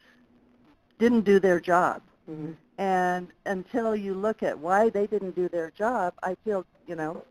didn't 0.99 1.21
do 1.21 1.39
their 1.39 1.59
job. 1.59 2.01
Mm-hmm. 2.29 2.51
And 2.77 3.27
until 3.45 3.95
you 3.95 4.13
look 4.13 4.43
at 4.43 4.57
why 4.57 4.89
they 4.89 5.07
didn't 5.07 5.35
do 5.35 5.47
their 5.49 5.71
job, 5.71 6.13
I 6.23 6.35
feel, 6.43 6.65
you 6.87 6.95
know, 6.95 7.23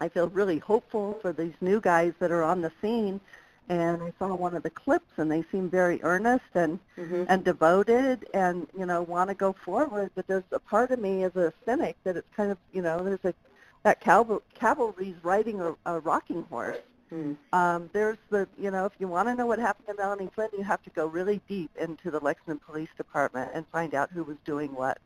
I 0.00 0.08
feel 0.08 0.28
really 0.28 0.58
hopeful 0.58 1.18
for 1.22 1.32
these 1.32 1.54
new 1.60 1.80
guys 1.80 2.12
that 2.18 2.30
are 2.30 2.42
on 2.42 2.60
the 2.60 2.72
scene. 2.80 3.20
And 3.68 4.00
I 4.00 4.12
saw 4.18 4.32
one 4.34 4.54
of 4.54 4.62
the 4.62 4.70
clips, 4.70 5.10
and 5.16 5.28
they 5.28 5.44
seem 5.50 5.68
very 5.68 6.00
earnest 6.04 6.44
and 6.54 6.78
mm-hmm. 6.96 7.24
and 7.26 7.42
devoted, 7.42 8.24
and 8.32 8.68
you 8.78 8.86
know 8.86 9.02
want 9.02 9.28
to 9.28 9.34
go 9.34 9.56
forward. 9.64 10.12
But 10.14 10.28
there's 10.28 10.44
a 10.52 10.60
part 10.60 10.92
of 10.92 11.00
me 11.00 11.24
as 11.24 11.34
a 11.34 11.52
cynic 11.64 11.96
that 12.04 12.16
it's 12.16 12.28
kind 12.36 12.52
of 12.52 12.58
you 12.72 12.80
know 12.80 13.02
there's 13.02 13.24
a 13.24 13.34
that 13.82 14.00
caval- 14.00 14.42
cavalry's 14.54 15.16
riding 15.24 15.60
a, 15.60 15.74
a 15.84 15.98
rocking 15.98 16.44
horse. 16.44 16.78
Mm. 17.12 17.36
Um, 17.52 17.90
there's 17.92 18.18
the, 18.30 18.48
you 18.58 18.70
know, 18.70 18.84
if 18.84 18.92
you 18.98 19.06
want 19.06 19.28
to 19.28 19.34
know 19.34 19.46
what 19.46 19.58
happened 19.58 19.86
to 19.88 19.94
Melanie 19.94 20.28
Flynn, 20.34 20.48
you 20.56 20.64
have 20.64 20.82
to 20.82 20.90
go 20.90 21.06
really 21.06 21.40
deep 21.48 21.70
into 21.80 22.10
the 22.10 22.18
Lexington 22.20 22.58
Police 22.58 22.88
Department 22.96 23.50
and 23.54 23.64
find 23.68 23.94
out 23.94 24.10
who 24.10 24.24
was 24.24 24.36
doing 24.44 24.74
what, 24.74 24.98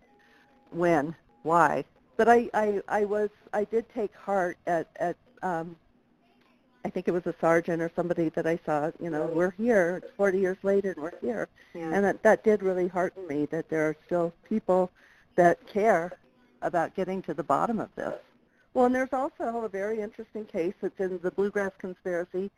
when, 0.70 1.14
why, 1.42 1.84
but 2.16 2.28
I, 2.28 2.50
I, 2.52 2.82
I 2.88 3.04
was, 3.06 3.30
I 3.52 3.64
did 3.64 3.86
take 3.94 4.14
heart 4.14 4.58
at, 4.66 4.88
at 4.96 5.16
um, 5.42 5.74
I 6.84 6.90
think 6.90 7.08
it 7.08 7.12
was 7.12 7.26
a 7.26 7.34
sergeant 7.40 7.82
or 7.82 7.90
somebody 7.94 8.28
that 8.30 8.46
I 8.46 8.58
saw, 8.64 8.90
you 9.00 9.10
know, 9.10 9.26
we're 9.26 9.52
here. 9.52 10.02
It's 10.02 10.12
40 10.16 10.38
years 10.38 10.56
later 10.62 10.92
and 10.92 11.02
we're 11.02 11.18
here. 11.20 11.48
Yeah. 11.74 11.92
And 11.92 12.04
that, 12.04 12.22
that 12.22 12.44
did 12.44 12.62
really 12.62 12.88
hearten 12.88 13.26
me 13.26 13.46
that 13.46 13.68
there 13.68 13.88
are 13.88 13.96
still 14.06 14.32
people 14.48 14.90
that 15.36 15.66
care 15.66 16.12
about 16.62 16.94
getting 16.94 17.22
to 17.22 17.34
the 17.34 17.42
bottom 17.42 17.80
of 17.80 17.88
this. 17.96 18.14
Well, 18.74 18.86
and 18.86 18.94
there's 18.94 19.12
also 19.12 19.64
a 19.64 19.68
very 19.68 20.00
interesting 20.00 20.44
case 20.44 20.74
that's 20.80 20.98
in 21.00 21.18
the 21.22 21.30
Bluegrass 21.30 21.72
Conspiracy, 21.78 22.50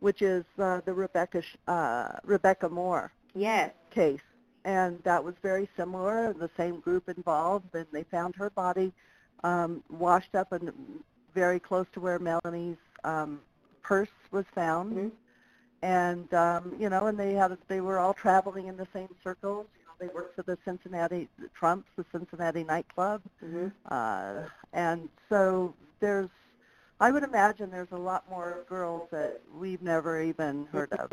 which 0.00 0.20
is 0.20 0.44
uh, 0.58 0.80
the 0.84 0.92
Rebecca 0.92 1.42
uh, 1.68 2.08
Rebecca 2.24 2.68
Moore 2.68 3.12
yes. 3.34 3.72
case. 3.90 4.20
And 4.64 5.02
that 5.04 5.22
was 5.22 5.34
very 5.42 5.68
similar, 5.76 6.34
the 6.34 6.50
same 6.56 6.80
group 6.80 7.08
involved, 7.08 7.74
and 7.74 7.86
they 7.92 8.02
found 8.02 8.36
her 8.36 8.50
body 8.50 8.92
um, 9.42 9.82
washed 9.88 10.34
up 10.34 10.52
and 10.52 10.70
very 11.34 11.58
close 11.58 11.86
to 11.92 12.00
where 12.00 12.18
Melanie's 12.18 12.76
um, 13.04 13.40
purse 13.82 14.10
was 14.32 14.44
found. 14.54 14.92
Mm-hmm. 14.92 15.08
And 15.82 16.34
um, 16.34 16.76
you 16.78 16.90
know, 16.90 17.06
and 17.06 17.18
they 17.18 17.32
had 17.32 17.56
they 17.68 17.80
were 17.80 17.98
all 17.98 18.12
traveling 18.12 18.66
in 18.66 18.76
the 18.76 18.86
same 18.92 19.08
circles. 19.24 19.66
You 20.00 20.06
know, 20.06 20.12
they 20.12 20.14
worked 20.14 20.36
for 20.36 20.42
the 20.42 20.58
Cincinnati 20.64 21.28
the 21.38 21.48
Trumps, 21.58 21.88
the 21.96 22.04
Cincinnati 22.12 22.64
nightclub, 22.64 23.22
mm-hmm. 23.44 23.68
uh, 23.90 24.48
and 24.72 25.08
so 25.28 25.74
there's. 26.00 26.28
I 27.02 27.10
would 27.10 27.22
imagine 27.22 27.70
there's 27.70 27.92
a 27.92 27.96
lot 27.96 28.28
more 28.28 28.64
girls 28.68 29.08
that 29.10 29.40
we've 29.58 29.80
never 29.80 30.22
even 30.22 30.66
heard 30.70 30.92
of. 30.92 31.10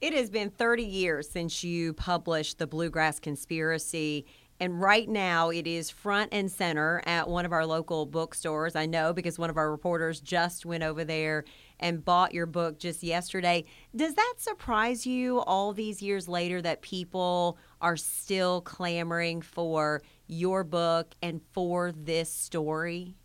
It 0.00 0.12
has 0.12 0.28
been 0.28 0.50
30 0.50 0.82
years 0.82 1.30
since 1.30 1.62
you 1.62 1.92
published 1.92 2.58
The 2.58 2.66
Bluegrass 2.66 3.20
Conspiracy. 3.20 4.26
And 4.58 4.80
right 4.80 5.08
now, 5.08 5.50
it 5.50 5.68
is 5.68 5.88
front 5.88 6.30
and 6.32 6.50
center 6.50 7.00
at 7.06 7.28
one 7.28 7.46
of 7.46 7.52
our 7.52 7.64
local 7.64 8.06
bookstores. 8.06 8.74
I 8.74 8.86
know 8.86 9.12
because 9.12 9.38
one 9.38 9.50
of 9.50 9.56
our 9.56 9.70
reporters 9.70 10.20
just 10.20 10.66
went 10.66 10.82
over 10.82 11.04
there 11.04 11.44
and 11.80 12.04
bought 12.04 12.32
your 12.32 12.46
book 12.46 12.78
just 12.78 13.02
yesterday. 13.02 13.64
Does 13.94 14.14
that 14.14 14.34
surprise 14.38 15.06
you 15.06 15.40
all 15.40 15.72
these 15.72 16.00
years 16.00 16.28
later 16.28 16.62
that 16.62 16.82
people 16.82 17.58
are 17.80 17.96
still 17.96 18.60
clamoring 18.60 19.42
for 19.42 20.02
your 20.26 20.62
book 20.62 21.14
and 21.22 21.40
for 21.52 21.90
this 21.92 22.32
story? 22.32 23.16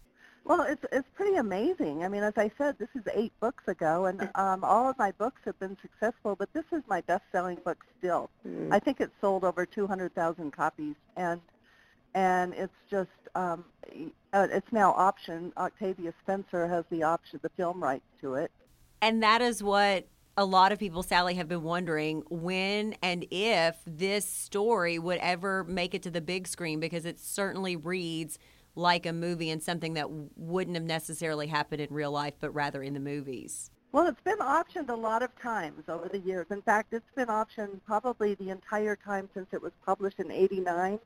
Well, 0.46 0.62
it's 0.62 0.86
it's 0.91 1.08
pretty 1.15 1.38
amazing. 1.38 2.04
I 2.04 2.08
mean, 2.08 2.22
as 2.22 2.34
I 2.38 2.52
said, 2.56 2.78
this 2.78 2.89
is 2.94 3.02
eight 3.15 3.34
books 3.39 3.63
ago, 3.68 4.06
and 4.06 4.30
um, 4.36 4.63
all 4.63 4.88
of 4.88 4.98
my 5.00 5.12
books 5.12 5.41
have 5.46 5.58
been 5.60 5.76
successful. 5.82 6.36
But 6.36 6.54
this 6.54 6.65
is 6.72 6.84
my 6.88 7.02
best-selling 7.02 7.58
book 7.65 7.84
still. 7.98 8.30
Mm. 8.48 8.72
I 8.72 8.78
think 8.78 9.02
it's 9.02 9.13
sold 9.20 9.44
over 9.44 9.65
200,000 9.65 10.52
copies, 10.52 10.96
and 11.18 11.41
and 12.15 12.54
it's 12.56 12.73
just 12.89 13.10
um, 13.36 13.65
uh, 14.34 14.47
it's 14.49 14.71
now 14.71 14.93
option. 14.93 15.54
Octavia 15.58 16.13
Spencer 16.23 16.67
has 16.67 16.86
the 16.89 17.04
option, 17.04 17.39
the 17.43 17.49
film 17.49 17.84
rights 17.84 18.06
to 18.21 18.34
it, 18.34 18.51
and 19.01 19.21
that 19.21 19.41
is 19.41 19.62
what 19.62 20.08
a 20.38 20.45
lot 20.45 20.71
of 20.71 20.80
people, 20.80 21.04
Sally, 21.04 21.36
have 21.36 21.47
been 21.47 21.63
wondering 21.63 22.23
when 22.30 22.95
and 23.01 23.25
if 23.32 23.75
this 23.86 24.28
story 24.28 24.99
would 24.99 25.19
ever 25.19 25.63
make 25.63 25.93
it 25.93 26.04
to 26.04 26.12
the 26.12 26.21
big 26.21 26.47
screen 26.47 26.80
because 26.80 27.06
it 27.06 27.19
certainly 27.19 27.75
reads 27.75 28.38
like 28.75 29.06
a 29.06 29.13
movie 29.13 29.49
and 29.49 29.63
something 29.63 29.93
that 29.93 30.10
wouldn't 30.10 30.75
have 30.75 30.84
necessarily 30.84 31.47
happened 31.47 31.82
in 31.82 31.88
real 31.93 32.12
life, 32.12 32.34
but 32.41 32.54
rather 32.54 32.84
in 32.84 32.93
the 32.93 32.99
movies? 32.99 33.71
Well, 33.93 34.08
it's 34.08 34.19
been 34.25 34.39
optioned 34.39 34.89
a 34.89 34.95
lot 34.95 35.23
of 35.23 35.34
times 35.39 35.84
over 35.88 36.10
the 36.10 36.19
years. 36.19 36.47
In 36.49 36.62
fact, 36.62 36.91
it's 36.91 37.10
been 37.15 37.28
optioned 37.28 37.80
probably 37.86 38.36
the 38.36 38.49
entire 38.49 38.97
time 38.97 39.30
since 39.34 39.47
it 39.54 39.62
was 39.62 39.71
published 39.86 40.19
in 40.19 40.30
89. 40.32 40.99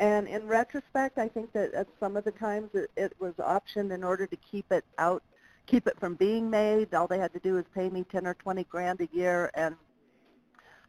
And 0.00 0.28
in 0.28 0.46
retrospect, 0.46 1.18
I 1.18 1.28
think 1.28 1.52
that 1.52 1.74
at 1.74 1.88
some 1.98 2.16
of 2.16 2.24
the 2.24 2.30
times 2.30 2.70
it, 2.74 2.90
it 2.96 3.12
was 3.18 3.34
optioned 3.34 3.92
in 3.92 4.04
order 4.04 4.26
to 4.26 4.36
keep 4.36 4.70
it 4.70 4.84
out, 4.98 5.22
keep 5.66 5.86
it 5.86 5.98
from 5.98 6.14
being 6.14 6.48
made. 6.48 6.94
All 6.94 7.08
they 7.08 7.18
had 7.18 7.32
to 7.32 7.40
do 7.40 7.54
was 7.54 7.64
pay 7.74 7.88
me 7.88 8.04
10 8.10 8.26
or 8.26 8.34
20 8.34 8.64
grand 8.64 9.00
a 9.00 9.08
year, 9.12 9.50
and 9.54 9.74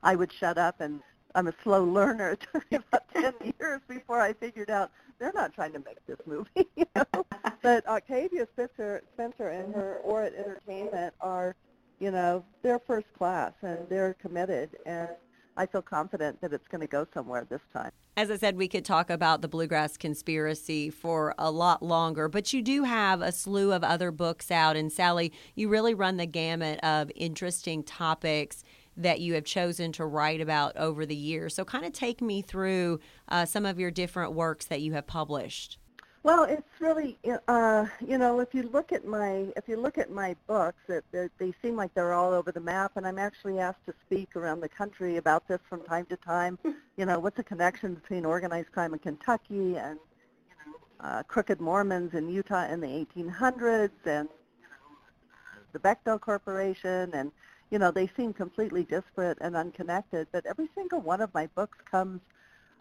I 0.04 0.16
would 0.16 0.32
shut 0.32 0.58
up. 0.58 0.80
And 0.80 1.02
I'm 1.34 1.48
a 1.48 1.54
slow 1.64 1.84
learner. 1.84 2.32
It 2.32 2.48
took 2.54 2.72
me 2.72 2.78
about 2.78 3.04
10 3.14 3.34
years 3.60 3.82
before 3.88 4.22
I 4.22 4.34
figured 4.34 4.70
out 4.70 4.92
they're 5.18 5.34
not 5.34 5.54
trying 5.54 5.74
to 5.74 5.80
make 5.80 6.06
this 6.06 6.20
movie, 6.26 6.68
you 6.76 6.86
know. 6.96 7.26
but 7.62 7.88
Octavia 7.88 8.48
Spencer, 8.54 9.02
Spencer 9.14 9.50
and 9.50 9.74
her 9.74 10.00
Orit 10.04 10.34
Entertainment 10.38 11.14
are, 11.20 11.56
you 12.00 12.12
know, 12.12 12.44
they're 12.62 12.80
first 12.80 13.08
class 13.18 13.54
and 13.62 13.80
they're 13.90 14.16
committed, 14.16 14.78
and 14.86 15.10
I 15.60 15.66
feel 15.66 15.82
confident 15.82 16.40
that 16.40 16.54
it's 16.54 16.70
going 16.70 16.80
to 16.80 16.88
go 16.88 17.06
somewhere 17.14 17.46
this 17.50 17.60
time. 17.74 17.92
As 18.16 18.32
I 18.32 18.38
said, 18.38 18.56
we 18.56 18.70
could 18.70 18.86
talk 18.86 19.10
about 19.10 19.42
the 19.42 19.50
Bluegrass 19.50 19.98
Conspiracy 19.98 20.90
for 20.90 21.36
a 21.38 21.52
lot 21.52 21.84
longer, 21.84 22.30
but 22.30 22.54
you 22.54 22.62
do 22.62 22.86
have 22.86 23.22
a 23.22 23.34
slew 23.34 23.74
of 23.74 23.84
other 23.84 24.10
books 24.10 24.52
out. 24.52 24.78
And 24.78 24.90
Sally, 24.90 25.34
you 25.56 25.68
really 25.68 25.94
run 25.94 26.16
the 26.16 26.26
gamut 26.26 26.80
of 26.80 27.12
interesting 27.14 27.84
topics 27.84 28.64
that 28.96 29.20
you 29.20 29.34
have 29.34 29.44
chosen 29.44 29.92
to 29.94 30.06
write 30.06 30.40
about 30.40 30.78
over 30.78 31.06
the 31.06 31.16
years. 31.16 31.56
So, 31.56 31.66
kind 31.66 31.84
of 31.84 31.92
take 31.92 32.22
me 32.22 32.42
through 32.42 33.02
uh, 33.28 33.44
some 33.46 33.66
of 33.66 33.78
your 33.80 33.92
different 33.92 34.32
works 34.32 34.66
that 34.68 34.80
you 34.80 34.94
have 34.94 35.08
published. 35.08 35.78
Well, 36.22 36.44
it's 36.44 36.82
really, 36.82 37.18
uh, 37.48 37.86
you 38.06 38.18
know, 38.18 38.42
if 38.42 38.54
you 38.54 38.64
look 38.64 38.92
at 38.92 39.06
my 39.06 39.48
if 39.56 39.70
you 39.70 39.78
look 39.78 39.98
at 39.98 40.12
my 40.12 40.36
books, 40.48 40.82
it, 40.90 41.06
it, 41.14 41.32
they 41.38 41.54
seem 41.62 41.78
like 41.78 41.94
they're 41.94 42.12
all 42.14 42.34
over 42.34 42.52
the 42.52 42.60
map, 42.60 42.92
and 42.98 43.08
I'm 43.08 43.18
actually 43.18 43.60
asked 43.60 43.86
to 43.86 43.94
speak 44.06 44.36
around 44.36 44.60
the 44.60 44.68
country 44.68 45.16
about 45.16 45.48
this 45.48 45.60
from 45.70 45.82
time 45.84 46.06
to 46.08 46.18
time. 46.18 46.60
You 46.98 47.06
know, 47.06 47.20
what's 47.20 47.38
the 47.38 47.44
connection 47.44 47.94
between 47.94 48.26
organized 48.26 48.72
crime 48.74 48.94
in 48.94 49.00
Kentucky 49.00 49.78
and 49.78 49.98
you 50.50 50.56
know, 50.74 51.08
uh, 51.08 51.24
crooked 51.24 51.62
Mormons 51.62 52.14
in 52.14 52.28
Utah 52.28 52.68
in 52.68 52.82
the 52.82 52.88
1800s, 52.88 53.92
and 54.06 54.28
you 54.60 54.68
know, 54.68 55.62
the 55.72 55.80
Bechtel 55.80 56.20
Corporation, 56.20 57.12
and 57.14 57.32
you 57.72 57.80
know, 57.80 57.92
they 57.92 58.08
seem 58.18 58.34
completely 58.34 58.84
disparate 58.84 59.38
and 59.40 59.56
unconnected, 59.56 60.28
but 60.34 60.46
every 60.46 60.68
single 60.76 61.00
one 61.00 61.22
of 61.22 61.34
my 61.34 61.48
books 61.56 61.78
comes, 61.90 62.20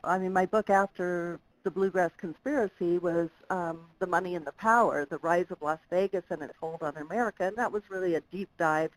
I 0.03 0.19
mean, 0.19 0.33
my 0.33 0.47
book 0.47 0.71
after 0.71 1.39
the 1.69 1.73
Bluegrass 1.73 2.13
Conspiracy 2.17 2.97
was 2.97 3.29
um, 3.51 3.81
The 3.99 4.07
Money 4.07 4.37
and 4.37 4.47
the 4.47 4.53
Power, 4.53 5.05
The 5.05 5.19
Rise 5.19 5.45
of 5.51 5.61
Las 5.61 5.79
Vegas 5.91 6.25
and 6.31 6.41
its 6.41 6.55
Hold 6.59 6.83
on 6.83 6.97
America, 6.97 7.45
and 7.45 7.55
that 7.57 7.71
was 7.71 7.83
really 7.91 8.15
a 8.15 8.23
deep 8.33 8.49
dive 8.57 8.91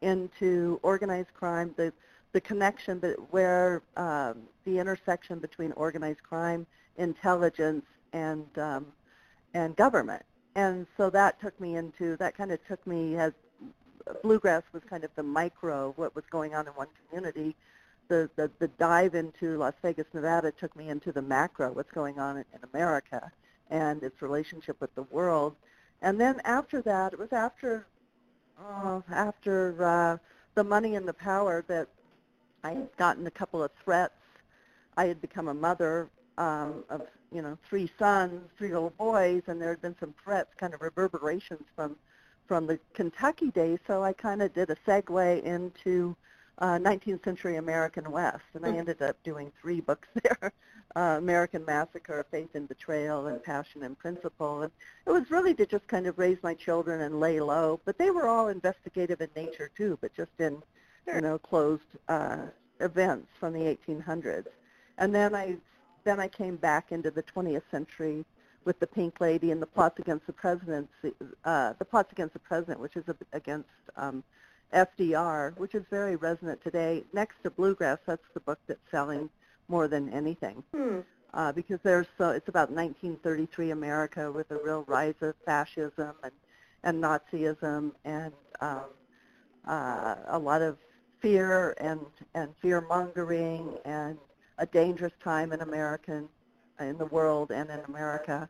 into 0.00 0.80
organized 0.82 1.32
crime, 1.34 1.72
the, 1.76 1.92
the 2.32 2.40
connection, 2.40 2.98
but 2.98 3.32
where 3.32 3.80
um, 3.96 4.38
the 4.64 4.76
intersection 4.80 5.38
between 5.38 5.70
organized 5.74 6.20
crime, 6.24 6.66
intelligence, 6.96 7.84
and, 8.12 8.46
um, 8.58 8.86
and 9.54 9.76
government. 9.76 10.24
And 10.56 10.88
so 10.96 11.08
that 11.10 11.40
took 11.40 11.60
me 11.60 11.76
into, 11.76 12.16
that 12.16 12.36
kind 12.36 12.50
of 12.50 12.58
took 12.66 12.84
me 12.88 13.14
as 13.18 13.34
bluegrass 14.24 14.64
was 14.72 14.82
kind 14.90 15.04
of 15.04 15.10
the 15.14 15.22
micro, 15.22 15.90
of 15.90 15.98
what 15.98 16.16
was 16.16 16.24
going 16.28 16.56
on 16.56 16.66
in 16.66 16.72
one 16.72 16.88
community. 17.08 17.54
The, 18.08 18.30
the, 18.36 18.50
the 18.58 18.68
dive 18.68 19.14
into 19.14 19.58
Las 19.58 19.74
Vegas, 19.82 20.06
Nevada 20.12 20.52
took 20.52 20.76
me 20.76 20.88
into 20.88 21.10
the 21.12 21.22
macro, 21.22 21.72
what's 21.72 21.90
going 21.90 22.18
on 22.18 22.36
in, 22.36 22.44
in 22.54 22.60
America 22.72 23.32
and 23.70 24.02
its 24.02 24.22
relationship 24.22 24.80
with 24.80 24.94
the 24.94 25.02
world. 25.04 25.56
And 26.02 26.20
then 26.20 26.40
after 26.44 26.82
that, 26.82 27.12
it 27.12 27.18
was 27.18 27.32
after 27.32 27.86
uh, 28.58 29.00
after 29.10 29.84
uh, 29.84 30.16
the 30.54 30.64
money 30.64 30.94
and 30.94 31.06
the 31.06 31.12
power 31.12 31.64
that 31.68 31.88
I 32.64 32.70
had 32.70 32.96
gotten 32.96 33.26
a 33.26 33.30
couple 33.30 33.62
of 33.62 33.70
threats. 33.84 34.14
I 34.96 35.06
had 35.06 35.20
become 35.20 35.48
a 35.48 35.54
mother 35.54 36.08
um, 36.38 36.84
of 36.88 37.02
you 37.32 37.42
know 37.42 37.58
three 37.68 37.90
sons, 37.98 38.42
three 38.56 38.72
little 38.72 38.90
boys, 38.90 39.42
and 39.46 39.60
there 39.60 39.70
had 39.70 39.82
been 39.82 39.96
some 40.00 40.14
threats, 40.22 40.50
kind 40.56 40.74
of 40.74 40.80
reverberations 40.80 41.64
from 41.74 41.96
from 42.46 42.66
the 42.66 42.78
Kentucky 42.94 43.50
days. 43.50 43.78
So 43.86 44.02
I 44.02 44.12
kind 44.12 44.42
of 44.42 44.54
did 44.54 44.70
a 44.70 44.76
segue 44.86 45.42
into 45.42 46.16
uh, 46.58 46.78
19th 46.78 47.24
century 47.24 47.56
American 47.56 48.10
West, 48.10 48.44
and 48.54 48.64
I 48.64 48.70
hmm. 48.70 48.78
ended 48.78 49.02
up 49.02 49.22
doing 49.22 49.52
three 49.60 49.80
books 49.80 50.08
there 50.22 50.52
uh, 50.96 51.16
American 51.18 51.64
Massacre, 51.64 52.24
Faith 52.30 52.54
and 52.54 52.66
Betrayal, 52.66 53.26
and 53.26 53.42
Passion 53.42 53.82
and 53.82 53.98
Principle. 53.98 54.62
And 54.62 54.72
it 55.06 55.10
was 55.10 55.30
really 55.30 55.54
to 55.54 55.66
just 55.66 55.86
kind 55.86 56.06
of 56.06 56.18
raise 56.18 56.38
my 56.42 56.54
children 56.54 57.02
and 57.02 57.20
lay 57.20 57.38
low. 57.38 57.80
But 57.84 57.98
they 57.98 58.10
were 58.10 58.26
all 58.26 58.48
investigative 58.48 59.20
in 59.20 59.28
nature 59.36 59.70
too, 59.76 59.98
but 60.00 60.14
just 60.16 60.30
in, 60.38 60.62
you 61.06 61.20
know, 61.20 61.38
closed 61.38 61.82
uh, 62.08 62.38
events 62.80 63.28
from 63.38 63.52
the 63.52 63.76
1800s. 63.86 64.46
And 64.96 65.14
then 65.14 65.34
I, 65.34 65.56
then 66.04 66.18
I 66.18 66.28
came 66.28 66.56
back 66.56 66.92
into 66.92 67.10
the 67.10 67.22
20th 67.22 67.62
century 67.70 68.24
with 68.64 68.80
the 68.80 68.86
Pink 68.86 69.20
Lady 69.20 69.50
and 69.50 69.60
the 69.60 69.66
plots 69.66 69.98
against 69.98 70.26
the 70.26 70.32
presidency, 70.32 71.12
uh, 71.44 71.74
the 71.78 71.84
plots 71.84 72.10
against 72.10 72.32
the 72.32 72.40
president, 72.40 72.80
which 72.80 72.96
is 72.96 73.04
against 73.34 73.68
um, 73.96 74.24
FDR, 74.72 75.56
which 75.58 75.74
is 75.74 75.84
very 75.90 76.16
resonant 76.16 76.62
today. 76.62 77.04
Next 77.12 77.36
to 77.44 77.50
Bluegrass, 77.50 77.98
that's 78.06 78.26
the 78.34 78.40
book 78.40 78.58
that's 78.66 78.80
selling 78.90 79.30
more 79.68 79.88
than 79.88 80.08
anything. 80.10 80.62
Hmm. 80.74 81.00
Uh, 81.34 81.52
because 81.52 81.78
there's 81.82 82.06
so 82.16 82.30
it's 82.30 82.48
about 82.48 82.70
1933 82.70 83.70
America 83.70 84.32
with 84.32 84.50
a 84.50 84.56
real 84.56 84.84
rise 84.86 85.14
of 85.20 85.34
fascism 85.44 86.14
and 86.22 86.32
and 86.82 87.02
Nazism 87.02 87.92
and 88.04 88.32
um, 88.60 88.84
uh, 89.66 90.14
a 90.28 90.38
lot 90.38 90.62
of 90.62 90.78
fear 91.20 91.74
and 91.78 92.00
and 92.34 92.54
fear 92.62 92.80
mongering 92.80 93.76
and 93.84 94.16
a 94.58 94.66
dangerous 94.66 95.12
time 95.22 95.52
in 95.52 95.60
American 95.60 96.28
in 96.80 96.96
the 96.96 97.06
world 97.06 97.50
and 97.50 97.70
in 97.70 97.80
America. 97.88 98.48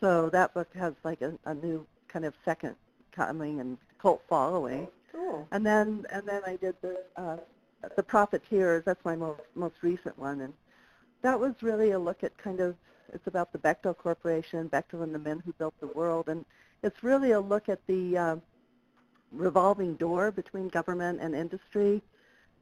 So 0.00 0.30
that 0.30 0.54
book 0.54 0.68
has 0.74 0.94
like 1.04 1.22
a, 1.22 1.38
a 1.46 1.54
new 1.54 1.86
kind 2.08 2.24
of 2.24 2.34
second 2.44 2.76
coming 3.12 3.60
and 3.60 3.78
cult 4.00 4.22
following. 4.28 4.88
Cool. 5.12 5.46
And 5.50 5.64
then 5.64 6.06
and 6.10 6.26
then 6.26 6.42
I 6.46 6.56
did 6.56 6.76
the 6.82 7.02
uh, 7.16 7.36
the 7.96 8.02
Profiteers. 8.02 8.84
That's 8.84 9.04
my 9.04 9.16
most 9.16 9.40
most 9.54 9.76
recent 9.82 10.18
one, 10.18 10.40
and 10.42 10.52
that 11.22 11.38
was 11.38 11.54
really 11.62 11.92
a 11.92 11.98
look 11.98 12.22
at 12.22 12.36
kind 12.38 12.60
of 12.60 12.76
it's 13.12 13.26
about 13.26 13.52
the 13.52 13.58
Bechtel 13.58 13.96
Corporation, 13.96 14.68
Bechtel 14.68 15.02
and 15.02 15.14
the 15.14 15.18
men 15.18 15.42
who 15.44 15.52
built 15.54 15.74
the 15.80 15.88
world, 15.88 16.28
and 16.28 16.44
it's 16.82 17.02
really 17.02 17.32
a 17.32 17.40
look 17.40 17.68
at 17.68 17.80
the 17.86 18.16
uh, 18.16 18.36
revolving 19.32 19.94
door 19.94 20.30
between 20.30 20.68
government 20.68 21.20
and 21.20 21.34
industry, 21.34 22.02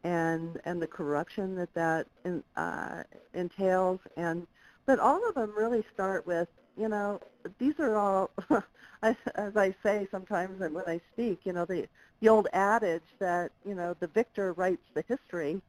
and 0.05 0.61
and 0.65 0.81
the 0.81 0.87
corruption 0.87 1.55
that 1.57 1.73
that 1.75 2.07
in, 2.25 2.43
uh, 2.57 3.03
entails, 3.35 4.01
and 4.17 4.47
but 4.87 4.99
all 4.99 5.29
of 5.29 5.35
them 5.35 5.53
really 5.57 5.85
start 5.93 6.27
with 6.27 6.49
you 6.79 6.89
know 6.89 7.21
these 7.59 7.75
are 7.79 7.97
all 7.97 8.31
as 9.03 9.17
I 9.57 9.75
say 9.83 10.07
sometimes 10.11 10.61
when 10.61 10.77
I 10.87 11.01
speak, 11.13 11.41
you 11.45 11.53
know 11.53 11.65
the 11.65 11.89
the 12.21 12.29
old 12.29 12.49
adage 12.53 13.03
that 13.19 13.53
you 13.65 13.75
know 13.75 13.95
the 14.01 14.07
victor 14.07 14.53
writes 14.53 14.83
the 14.95 15.05
history 15.09 15.61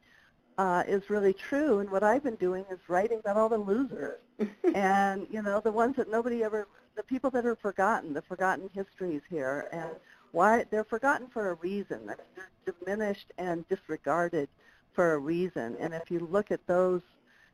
uh, 0.58 0.82
is 0.86 1.08
really 1.08 1.32
true. 1.32 1.78
And 1.78 1.90
what 1.90 2.02
I've 2.02 2.22
been 2.22 2.36
doing 2.36 2.64
is 2.70 2.78
writing 2.88 3.20
about 3.20 3.36
all 3.36 3.48
the 3.48 3.58
losers 3.58 4.18
and 4.74 5.26
you 5.30 5.42
know 5.42 5.60
the 5.60 5.72
ones 5.72 5.96
that 5.96 6.10
nobody 6.10 6.42
ever, 6.42 6.66
the 6.96 7.02
people 7.02 7.30
that 7.30 7.46
are 7.46 7.56
forgotten, 7.56 8.12
the 8.12 8.22
forgotten 8.22 8.68
histories 8.74 9.22
here, 9.28 9.68
and 9.72 9.90
why 10.32 10.64
they're 10.70 10.84
forgotten 10.84 11.28
for 11.28 11.50
a 11.50 11.54
reason. 11.54 12.06
They're 12.06 12.50
diminished 12.66 13.32
and 13.38 13.66
disregarded 13.68 14.48
for 14.92 15.14
a 15.14 15.18
reason. 15.18 15.76
And 15.80 15.94
if 15.94 16.10
you 16.10 16.20
look 16.30 16.50
at 16.50 16.66
those, 16.66 17.02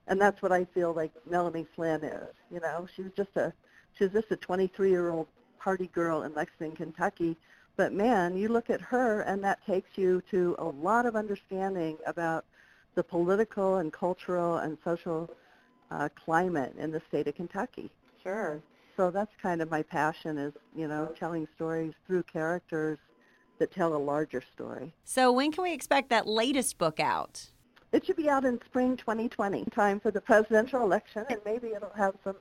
and 0.07 0.21
that's 0.21 0.43
what 0.43 0.53
I 0.53 0.65
feel 0.65 0.93
like 0.93 1.13
Melanie 1.29 1.67
Flynn 1.75 2.05
is. 2.05 2.35
You 2.51 2.61
know, 2.61 2.87
she 2.95 3.03
was 3.03 3.13
just 3.17 3.37
a 3.37 3.53
she 3.97 4.05
was 4.05 4.13
just 4.13 4.31
a 4.31 4.37
23-year-old 4.37 5.27
party 5.59 5.87
girl 5.87 6.23
in 6.23 6.35
Lexington, 6.35 6.77
Kentucky 6.77 7.37
but 7.77 7.93
man, 7.93 8.37
you 8.37 8.49
look 8.49 8.71
at 8.71 8.81
her 8.81 9.21
and 9.23 9.45
that 9.45 9.65
takes 9.67 9.91
you 9.97 10.23
to 10.31 10.57
a 10.59 10.65
lot 10.65 11.07
of 11.07 11.15
understanding 11.15 11.99
about 12.07 12.45
the 12.95 13.05
political 13.05 13.77
and 13.77 13.93
cultural 13.93 14.57
and 14.57 14.79
social 14.83 15.31
uh, 15.91 16.09
climate 16.25 16.75
in 16.79 16.91
the 16.91 17.03
state 17.09 17.29
of 17.29 17.35
Kentucky. 17.35 17.91
Sure. 18.23 18.63
So 18.97 19.11
that's 19.11 19.31
kind 19.43 19.61
of 19.61 19.71
my 19.71 19.83
passion 19.83 20.39
is, 20.39 20.55
you 20.75 20.89
know, 20.89 21.13
telling 21.19 21.47
stories 21.55 21.93
through 22.07 22.23
characters 22.23 22.99
that 23.59 23.71
tell 23.71 23.95
a 23.95 23.99
larger 23.99 24.43
story. 24.55 24.95
So 25.05 25.31
when 25.31 25.53
can 25.53 25.65
we 25.65 25.73
expect 25.73 26.09
that 26.09 26.27
latest 26.27 26.79
book 26.79 26.99
out? 26.99 27.51
It 27.93 28.05
should 28.05 28.17
be 28.17 28.29
out 28.29 28.45
in 28.45 28.61
spring 28.67 28.97
2020, 28.97 29.65
time 29.67 30.01
for 30.01 30.11
the 30.11 30.21
presidential 30.21 30.83
election, 30.83 31.25
and 31.31 31.39
maybe 31.45 31.69
it'll 31.69 31.91
have 31.97 32.15
some 32.25 32.37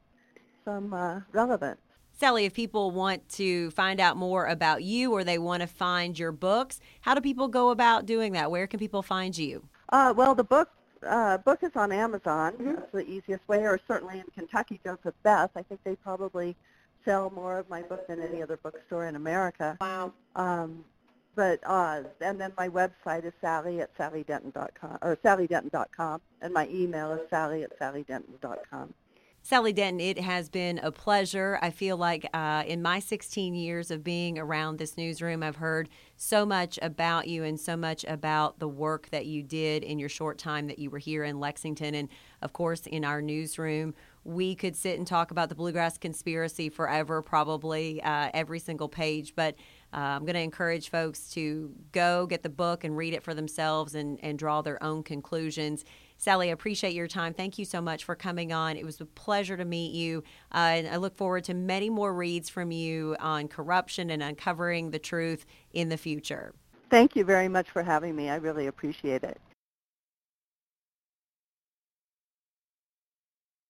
some 0.64 0.94
uh, 0.94 1.22
relevance. 1.32 1.80
Sally, 2.18 2.46
if 2.46 2.54
people 2.54 2.92
want 2.92 3.28
to 3.30 3.70
find 3.72 4.00
out 4.00 4.18
more 4.18 4.48
about 4.48 4.84
you 4.84 5.12
or 5.12 5.24
they 5.24 5.38
want 5.38 5.62
to 5.62 5.68
find 5.68 6.18
your 6.18 6.32
books, 6.32 6.80
how 7.02 7.14
do 7.14 7.22
people 7.22 7.48
go 7.48 7.70
about 7.70 8.06
doing 8.06 8.34
that? 8.34 8.50
Where 8.50 8.68
can 8.68 8.80
people 8.80 9.04
find 9.04 9.38
you? 9.38 9.68
Uh, 9.90 10.14
well, 10.16 10.34
the 10.34 10.44
book 10.44 10.70
uh, 11.06 11.38
book 11.38 11.60
is 11.62 11.72
on 11.76 11.92
Amazon. 11.92 12.54
Mm-hmm. 12.54 12.74
That's 12.76 12.92
the 12.92 13.10
easiest 13.10 13.48
way, 13.48 13.60
or 13.60 13.80
certainly 13.88 14.20
in 14.20 14.26
Kentucky, 14.34 14.80
Joseph 14.84 15.14
Beth. 15.24 15.52
I 15.56 15.62
think 15.62 15.82
they 15.84 15.96
probably 15.96 16.56
sell 17.04 17.30
more 17.30 17.60
of 17.60 17.70
my 17.70 17.84
book 17.84 18.08
than 18.08 18.22
any 18.22 18.42
other 18.42 18.58
bookstore 18.58 19.06
in 19.06 19.16
America. 19.16 19.78
Wow. 19.80 20.14
Um, 20.36 20.84
but 21.36 21.60
uh, 21.66 22.04
and 22.22 22.40
then 22.40 22.54
my 22.58 22.70
website 22.70 23.26
is 23.26 23.34
Sally 23.42 23.82
at 23.82 23.96
SallyDenton.com 23.98 24.98
or 25.02 25.18
SallyDenton.com, 25.18 26.22
and 26.42 26.54
my 26.54 26.68
email 26.70 27.12
is 27.14 27.22
Sally 27.30 27.64
at 27.64 27.78
SallyDenton.com. 27.80 28.94
Sally 29.46 29.74
Denton, 29.74 30.00
it 30.00 30.20
has 30.20 30.50
been 30.50 30.80
a 30.80 30.92
pleasure. 30.92 31.60
I 31.62 31.70
feel 31.70 31.98
like 31.98 32.28
uh, 32.34 32.64
in 32.66 32.82
my 32.82 32.98
16 32.98 33.54
years 33.54 33.92
of 33.92 34.04
being 34.04 34.40
around 34.40 34.80
this 34.80 34.98
newsroom, 34.98 35.44
I've 35.44 35.58
heard 35.58 35.88
so 36.18 36.48
much 36.48 36.80
about 36.82 37.28
you 37.28 37.44
and 37.44 37.60
so 37.60 37.78
much 37.78 38.04
about 38.06 38.58
the 38.58 38.68
work 38.68 39.10
that 39.12 39.28
you 39.28 39.44
did 39.44 39.84
in 39.84 40.00
your 40.00 40.10
short 40.10 40.40
time 40.40 40.66
that 40.66 40.80
you 40.80 40.90
were 40.90 40.98
here 40.98 41.24
in 41.24 41.40
Lexington. 41.40 41.94
And 41.94 42.10
of 42.42 42.54
course, 42.54 42.88
in 42.88 43.06
our 43.06 43.22
newsroom, 43.22 43.94
we 44.24 44.56
could 44.56 44.76
sit 44.76 44.98
and 44.98 45.06
talk 45.06 45.30
about 45.30 45.50
the 45.50 45.56
Bluegrass 45.56 46.00
Conspiracy 46.00 46.70
forever, 46.70 47.22
probably 47.22 48.02
uh, 48.02 48.32
every 48.34 48.58
single 48.58 48.90
page. 48.90 49.36
But 49.36 49.54
uh, 49.94 49.98
I'm 49.98 50.26
going 50.26 50.36
to 50.36 50.42
encourage 50.42 50.90
folks 50.90 51.30
to 51.32 51.72
go 51.92 52.26
get 52.26 52.44
the 52.44 52.50
book 52.50 52.84
and 52.84 52.98
read 52.98 53.14
it 53.14 53.24
for 53.24 53.34
themselves 53.34 53.96
and, 53.96 54.20
and 54.22 54.38
draw 54.38 54.62
their 54.62 54.82
own 54.84 55.04
conclusions. 55.04 55.86
Sally, 56.18 56.50
I 56.50 56.52
appreciate 56.52 56.94
your 56.94 57.08
time. 57.08 57.34
Thank 57.34 57.58
you 57.58 57.66
so 57.66 57.82
much 57.82 58.04
for 58.04 58.16
coming 58.16 58.52
on. 58.52 58.78
It 58.78 58.86
was 58.86 59.00
a 59.02 59.06
pleasure 59.06 59.58
to 59.58 59.66
meet 59.66 59.94
you. 59.94 60.24
Uh, 60.54 60.58
and 60.58 60.88
I 60.88 60.98
look 60.98 61.16
forward 61.16 61.44
to 61.46 61.54
many 61.54 61.90
more 61.90 62.14
reads 62.14 62.50
from 62.50 62.72
you 62.72 63.16
on 63.20 63.48
corruption 63.48 64.10
and 64.10 64.22
uncovering 64.22 64.92
the 64.92 65.00
truth 65.00 65.46
in 65.74 65.90
the 65.90 65.98
future. 65.98 66.54
Thank 66.90 67.16
you 67.16 67.26
very 67.26 67.48
much 67.48 67.70
for 67.70 67.84
having 67.84 68.16
me. 68.16 68.30
I 68.30 68.36
really 68.36 68.68
appreciate 68.68 69.24
it. 69.24 69.40